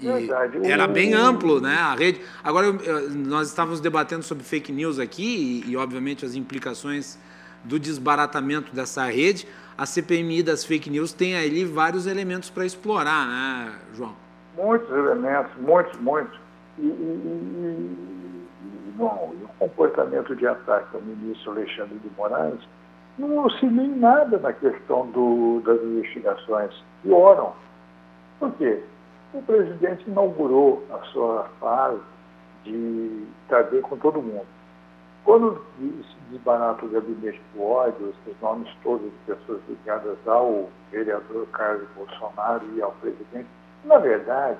[0.00, 0.64] Verdade.
[0.64, 1.74] Era bem amplo, né?
[1.76, 2.20] A rede.
[2.42, 7.18] Agora, eu, nós estávamos debatendo sobre fake news aqui e, e, obviamente, as implicações
[7.64, 9.46] do desbaratamento dessa rede.
[9.76, 14.14] A CPMI das fake news tem ali vários elementos para explorar, né, João?
[14.56, 16.38] Muitos elementos, muitos, muitos.
[16.78, 18.17] E, e, e,
[18.98, 22.58] bom, e o comportamento de ataque ao ministro Alexandre de Moraes
[23.16, 26.74] não auxilia em nada na questão do, das investigações.
[27.02, 27.52] Pioram.
[28.38, 28.82] Por quê?
[29.32, 32.00] O presidente inaugurou a sua fase
[32.64, 33.26] de
[33.70, 34.46] bem com todo mundo.
[35.24, 41.46] Quando se desbarata o gabinete do ódio, esses nomes todos de pessoas ligadas ao vereador
[41.52, 43.48] Carlos Bolsonaro e ao presidente,
[43.84, 44.58] na verdade,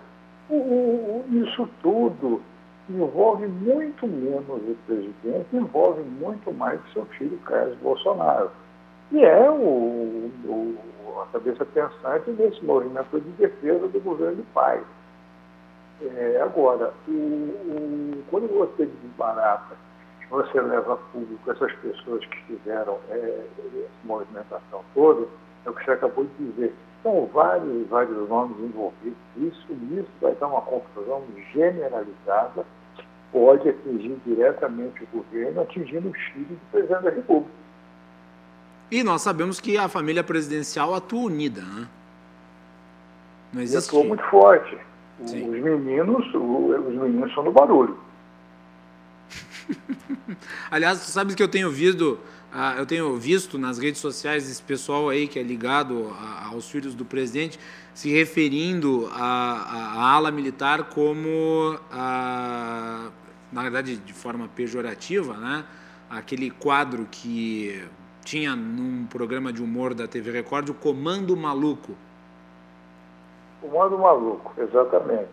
[0.51, 2.43] o, o, isso tudo
[2.89, 8.51] envolve muito menos o presidente, envolve muito mais o seu filho Carlos Bolsonaro,
[9.11, 10.79] que é o, o
[11.23, 14.83] a cabeça pensante desse movimento de defesa do governo do pai.
[16.01, 19.77] É, agora, o, o, quando você desbarata,
[20.31, 25.27] você leva a público essas pessoas que fizeram é, essa movimentação toda,
[25.65, 26.75] é o que você acabou de dizer.
[27.03, 29.19] São vários, vários nomes envolvidos.
[29.37, 32.65] Isso, isso vai dar uma confusão generalizada,
[33.33, 37.51] pode atingir diretamente o governo, atingindo o Chile do presidente da República.
[38.91, 41.89] E nós sabemos que a família presidencial atua unida, né?
[43.53, 43.89] Não existe...
[43.89, 44.79] Atua muito forte.
[45.27, 45.49] Sim.
[45.51, 47.99] Os meninos, os meninos são do barulho.
[50.71, 52.19] Aliás, tu sabes que eu tenho visto,
[52.53, 56.13] uh, eu tenho visto nas redes sociais esse pessoal aí que é ligado
[56.51, 57.59] aos filhos do presidente
[57.99, 65.65] se referindo à ala militar como, na verdade, de forma pejorativa, né?
[66.09, 67.83] Aquele quadro que
[68.25, 71.97] tinha num programa de humor da TV Record o Comando Maluco.
[73.61, 75.31] Comando Maluco, exatamente.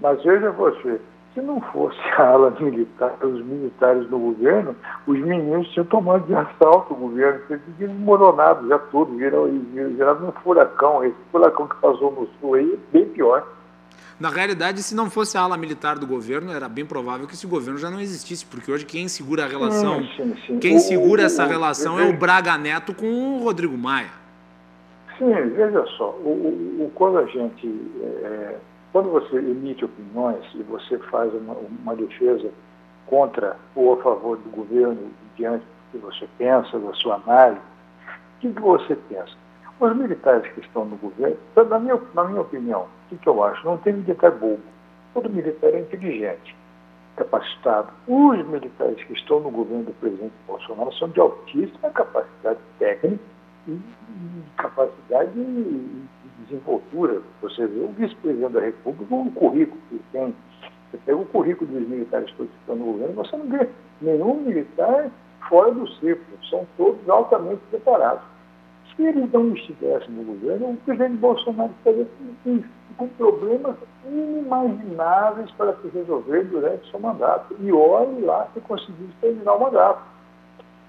[0.00, 1.00] Mas veja você,
[1.36, 4.74] se não fosse a ala militar, os militares do governo,
[5.06, 10.32] os meninos tinham tomado de assalto o governo, tinham desmoronado já tudo, viram, viraram um
[10.42, 11.04] furacão.
[11.04, 13.46] Esse furacão que passou no sul aí é bem pior.
[14.18, 17.46] Na realidade, se não fosse a ala militar do governo, era bem provável que esse
[17.46, 20.58] governo já não existisse, porque hoje quem segura a relação, sim, sim, sim.
[20.58, 24.08] quem segura essa relação é o Braga Neto com o Rodrigo Maia.
[25.18, 26.30] Sim, veja só, o,
[26.80, 27.68] o quando a gente,
[28.22, 28.56] é,
[28.92, 32.50] quando você emite opiniões e você faz uma, uma defesa
[33.06, 38.40] contra ou a favor do governo diante do que você pensa, da sua análise, o
[38.40, 39.32] que, você pensa?
[39.78, 43.42] Os militares que estão no governo, na minha, na minha opinião, o que, que eu
[43.44, 43.64] acho?
[43.64, 44.62] Não tem militar bobo.
[45.12, 46.56] Todo militar é inteligente,
[47.16, 47.88] capacitado.
[48.06, 53.22] Os militares que estão no governo do presidente Bolsonaro são de altíssima capacidade técnica
[53.68, 53.80] e
[54.56, 56.06] capacidade de
[56.44, 57.22] desenvoltura.
[57.42, 60.34] Você vê o vice-presidente da República, o currículo que tem.
[60.90, 63.68] Você pega o currículo dos militares que estão no governo, você não vê
[64.00, 65.10] nenhum militar
[65.48, 66.38] fora do círculo.
[66.48, 68.22] São todos altamente preparados.
[68.94, 72.06] Se eles não estivessem no governo, o presidente Bolsonaro estaria
[72.44, 72.62] com,
[72.96, 73.76] com problemas
[74.06, 77.54] inimagináveis para se resolver durante seu mandato.
[77.60, 80.00] E olhe lá se conseguisse terminar o mandato.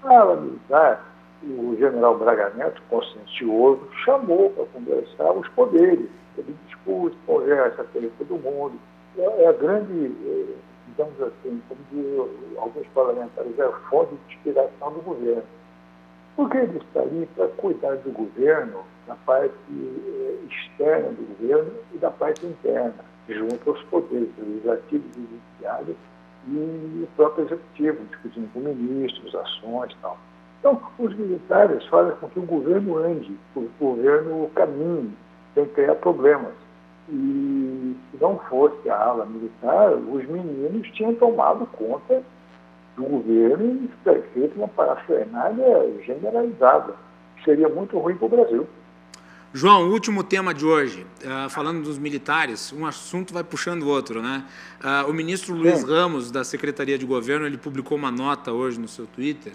[0.04, 1.04] A ala militar,
[1.42, 6.08] o general Braga Neto, consciencioso, chamou para conversar os poderes.
[6.36, 8.78] Ele discute, conversa, com todo mundo.
[9.16, 10.54] É, é a grande, é,
[10.88, 15.42] digamos assim, como diz alguns parlamentares, é a fonte de inspiração do governo
[16.38, 21.98] porque ele está ali para cuidar do governo, da parte eh, externa do governo e
[21.98, 25.96] da parte interna, junto aos poderes legislativo e judiciário
[26.46, 30.16] e o próprio executivo, discutindo com ministros, ações e tal.
[30.58, 35.12] Então, os militares fazem com que o governo ande, o governo caminhe,
[35.54, 36.52] sem criar problemas.
[37.08, 42.22] E se não fosse a ala militar, os meninos tinham tomado conta
[42.96, 46.94] do governo e feito uma parafernália generalizada.
[47.44, 48.66] Seria muito ruim para o Brasil.
[49.54, 54.20] João, último tema de hoje, uh, falando dos militares, um assunto vai puxando o outro,
[54.20, 54.44] né?
[54.84, 55.86] Uh, o ministro Luiz Sim.
[55.86, 59.54] Ramos, da Secretaria de Governo, ele publicou uma nota hoje no seu Twitter,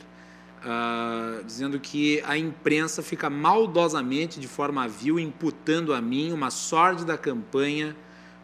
[0.64, 7.18] uh, dizendo que a imprensa fica maldosamente, de forma vil, imputando a mim uma sórdida
[7.18, 7.96] campanha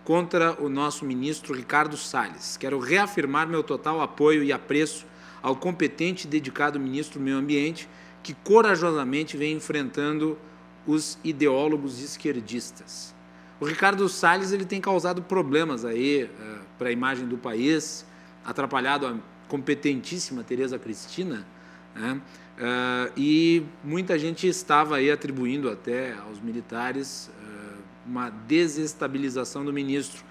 [0.04, 2.58] contra o nosso ministro Ricardo Salles.
[2.58, 5.06] Quero reafirmar meu total apoio e apreço
[5.42, 7.88] ao competente e dedicado ministro do Meio Ambiente,
[8.22, 10.38] que corajosamente vem enfrentando
[10.86, 13.16] os ideólogos esquerdistas.
[13.60, 18.06] O Ricardo Salles ele tem causado problemas aí uh, para a imagem do país,
[18.44, 19.16] atrapalhado a
[19.48, 21.46] competentíssima Tereza Cristina,
[21.96, 22.22] né?
[22.58, 30.24] uh, e muita gente estava aí atribuindo até aos militares uh, uma desestabilização do ministro.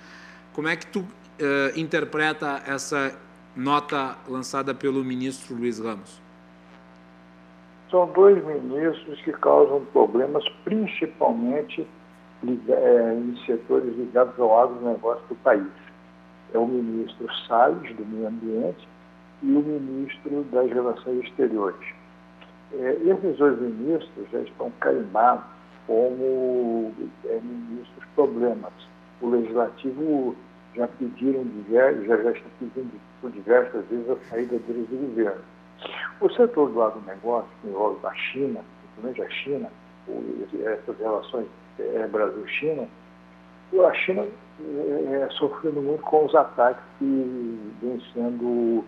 [0.52, 1.04] Como é que tu
[1.76, 3.16] interpreta essa
[3.54, 6.20] nota lançada pelo ministro Luiz Ramos?
[7.90, 11.86] São dois ministros que causam problemas, principalmente
[12.46, 15.66] é, em setores ligados ao agronegócio do país.
[16.52, 18.86] É o ministro Salles, do Meio Ambiente,
[19.42, 21.86] e o ministro das Relações Exteriores.
[22.72, 25.44] É, esses dois ministros já estão carimbados
[25.86, 26.92] como
[27.24, 28.72] é, ministros problemas.
[29.20, 30.36] O Legislativo
[30.74, 35.42] já pediram já, já está pedindo por diversas vezes a saída deles do governo.
[36.20, 39.70] O setor do agronegócio, que envolve a China, principalmente a China,
[40.64, 41.46] essas relações
[41.78, 42.88] é, Brasil-China,
[43.86, 44.26] a China
[44.60, 48.84] é, é, sofrendo muito com os ataques que vêm sendo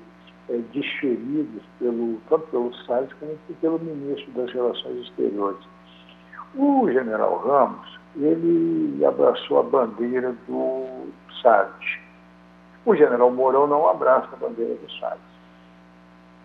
[0.51, 5.64] é, desferidos pelo, tanto pelo Salles como pelo ministro das Relações Exteriores.
[6.56, 11.09] O general Ramos, ele abraçou a bandeira do
[11.40, 11.98] Salles.
[12.85, 15.31] O general Mourão não abraça a bandeira do Salles.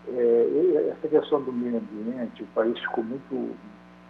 [0.10, 3.56] É, essa questão do meio ambiente, o país ficou muito,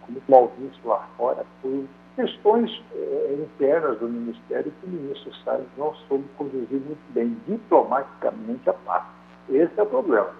[0.06, 1.86] muito mal visto lá fora por
[2.16, 8.68] questões é, internas do Ministério que o ministro Salles não soube conduzir muito bem, diplomaticamente
[8.68, 9.15] a parte.
[9.48, 10.30] Esse é o problema.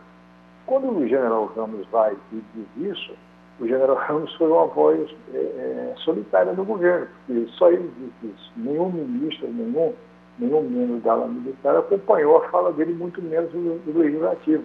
[0.66, 3.14] Quando o general Ramos vai e diz isso,
[3.60, 8.34] o general Ramos foi uma voz é, é, solitária no governo, porque só ele disse
[8.34, 8.52] isso.
[8.56, 9.94] Nenhum ministro, nenhum,
[10.38, 14.64] nenhum membro da ala militar acompanhou a fala dele, muito menos do, do legislativo.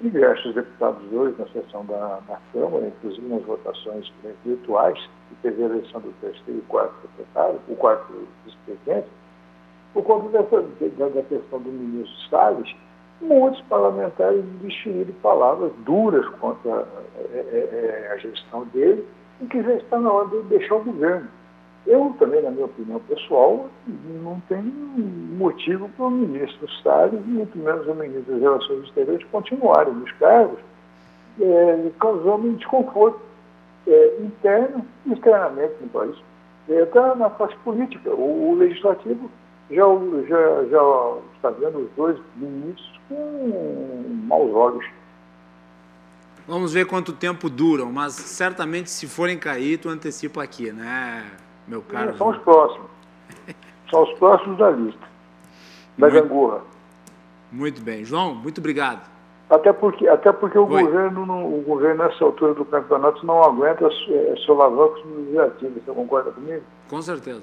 [0.00, 4.12] Diversos deputados hoje na sessão da, da Câmara, inclusive nas votações
[4.44, 4.98] virtuais,
[5.28, 8.12] que teve a eleição do terceiro e quarto secretário, o quarto
[8.44, 9.06] vice-presidente,
[9.92, 10.62] por conta dessa,
[10.98, 12.74] da, da questão do ministro Salles,
[13.22, 16.86] muitos parlamentares desferiram palavras duras contra
[17.32, 19.04] é, é, a gestão dele
[19.40, 21.28] e que já está na hora de deixar o governo.
[21.86, 23.68] Eu também, na minha opinião pessoal,
[24.22, 29.92] não tenho motivo para o ministro Salles, muito menos o ministro das Relações Exteriores, continuarem
[29.94, 30.58] nos cargos,
[31.40, 33.20] é, causando um desconforto
[34.20, 36.16] interno e externamente no país.
[36.82, 38.10] Até na classe política.
[38.10, 39.28] O, o legislativo
[39.70, 39.84] já,
[40.28, 44.86] já, já está vendo os dois ministros com maus olhos.
[46.46, 51.24] Vamos ver quanto tempo duram, mas certamente se forem cair, tu antecipa aqui, né,
[51.68, 52.10] meu caro?
[52.10, 52.90] É, são os próximos.
[53.90, 55.08] são os próximos da lista.
[55.96, 56.60] Da muito, gangorra.
[57.52, 58.04] Muito bem.
[58.04, 59.08] João, muito obrigado.
[59.48, 64.34] Até porque, até porque o, governo, o governo, nessa altura do campeonato, não aguenta é,
[64.46, 65.84] solavancos legislativos.
[65.84, 66.62] Você concorda comigo?
[66.88, 67.42] Com certeza.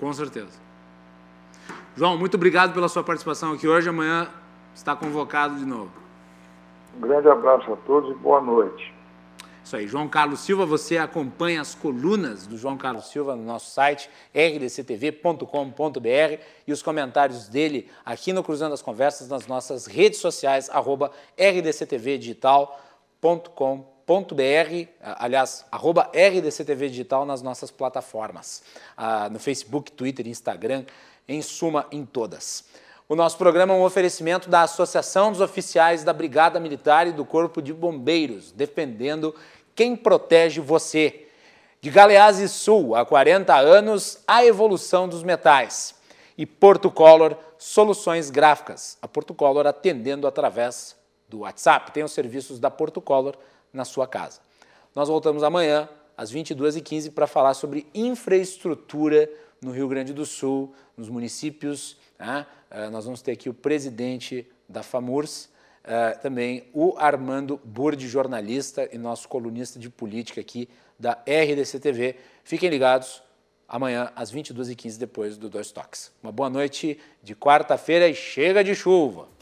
[0.00, 0.65] Com certeza.
[1.96, 3.88] João, muito obrigado pela sua participação aqui hoje.
[3.88, 4.28] Amanhã
[4.74, 5.90] está convocado de novo.
[6.94, 8.92] Um grande abraço a todos e boa noite.
[9.64, 13.70] Isso aí, João Carlos Silva, você acompanha as colunas do João Carlos Silva no nosso
[13.70, 20.68] site rdctv.com.br e os comentários dele aqui no Cruzando as Conversas nas nossas redes sociais,
[20.68, 23.96] arroba rdctvdigital.com.br
[25.00, 28.62] aliás, arroba RDCTV Digital nas nossas plataformas,
[28.96, 30.84] ah, no Facebook, Twitter, Instagram,
[31.28, 32.64] em suma, em todas.
[33.08, 37.24] O nosso programa é um oferecimento da Associação dos Oficiais da Brigada Militar e do
[37.24, 39.34] Corpo de Bombeiros, defendendo
[39.74, 41.26] quem protege você.
[41.80, 45.94] De Galeazzi Sul, há 40 anos, a evolução dos metais.
[46.36, 48.98] E Porto Color, soluções gráficas.
[49.00, 50.96] A Porto Color atendendo através
[51.28, 51.92] do WhatsApp.
[51.92, 53.36] Tem os serviços da Porto Color
[53.72, 54.40] na sua casa.
[54.96, 59.30] Nós voltamos amanhã, às 22h15, para falar sobre infraestrutura
[59.66, 61.98] no Rio Grande do Sul, nos municípios.
[62.18, 62.46] Né?
[62.90, 65.46] Nós vamos ter aqui o presidente da FAMURS,
[65.84, 70.68] uh, também o Armando Burdi, jornalista e nosso colunista de política aqui
[70.98, 72.16] da RDC TV.
[72.44, 73.22] Fiquem ligados,
[73.68, 76.12] amanhã às 22h15, depois do Dois Toques.
[76.22, 79.35] Uma boa noite de quarta-feira e chega de chuva!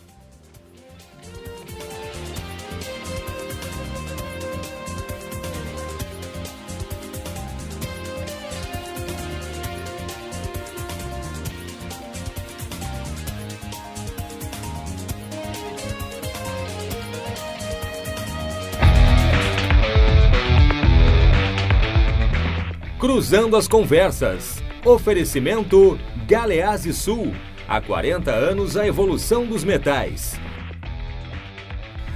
[23.14, 24.60] Cruzando as Conversas.
[24.84, 25.96] Oferecimento
[26.26, 27.32] Galeazzi Sul.
[27.68, 30.34] Há 40 anos a evolução dos metais.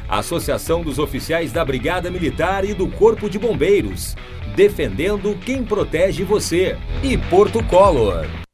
[0.08, 4.16] Associação dos Oficiais da Brigada Militar e do Corpo de Bombeiros.
[4.56, 6.76] Defendendo quem protege você.
[7.00, 8.47] E Porto Color.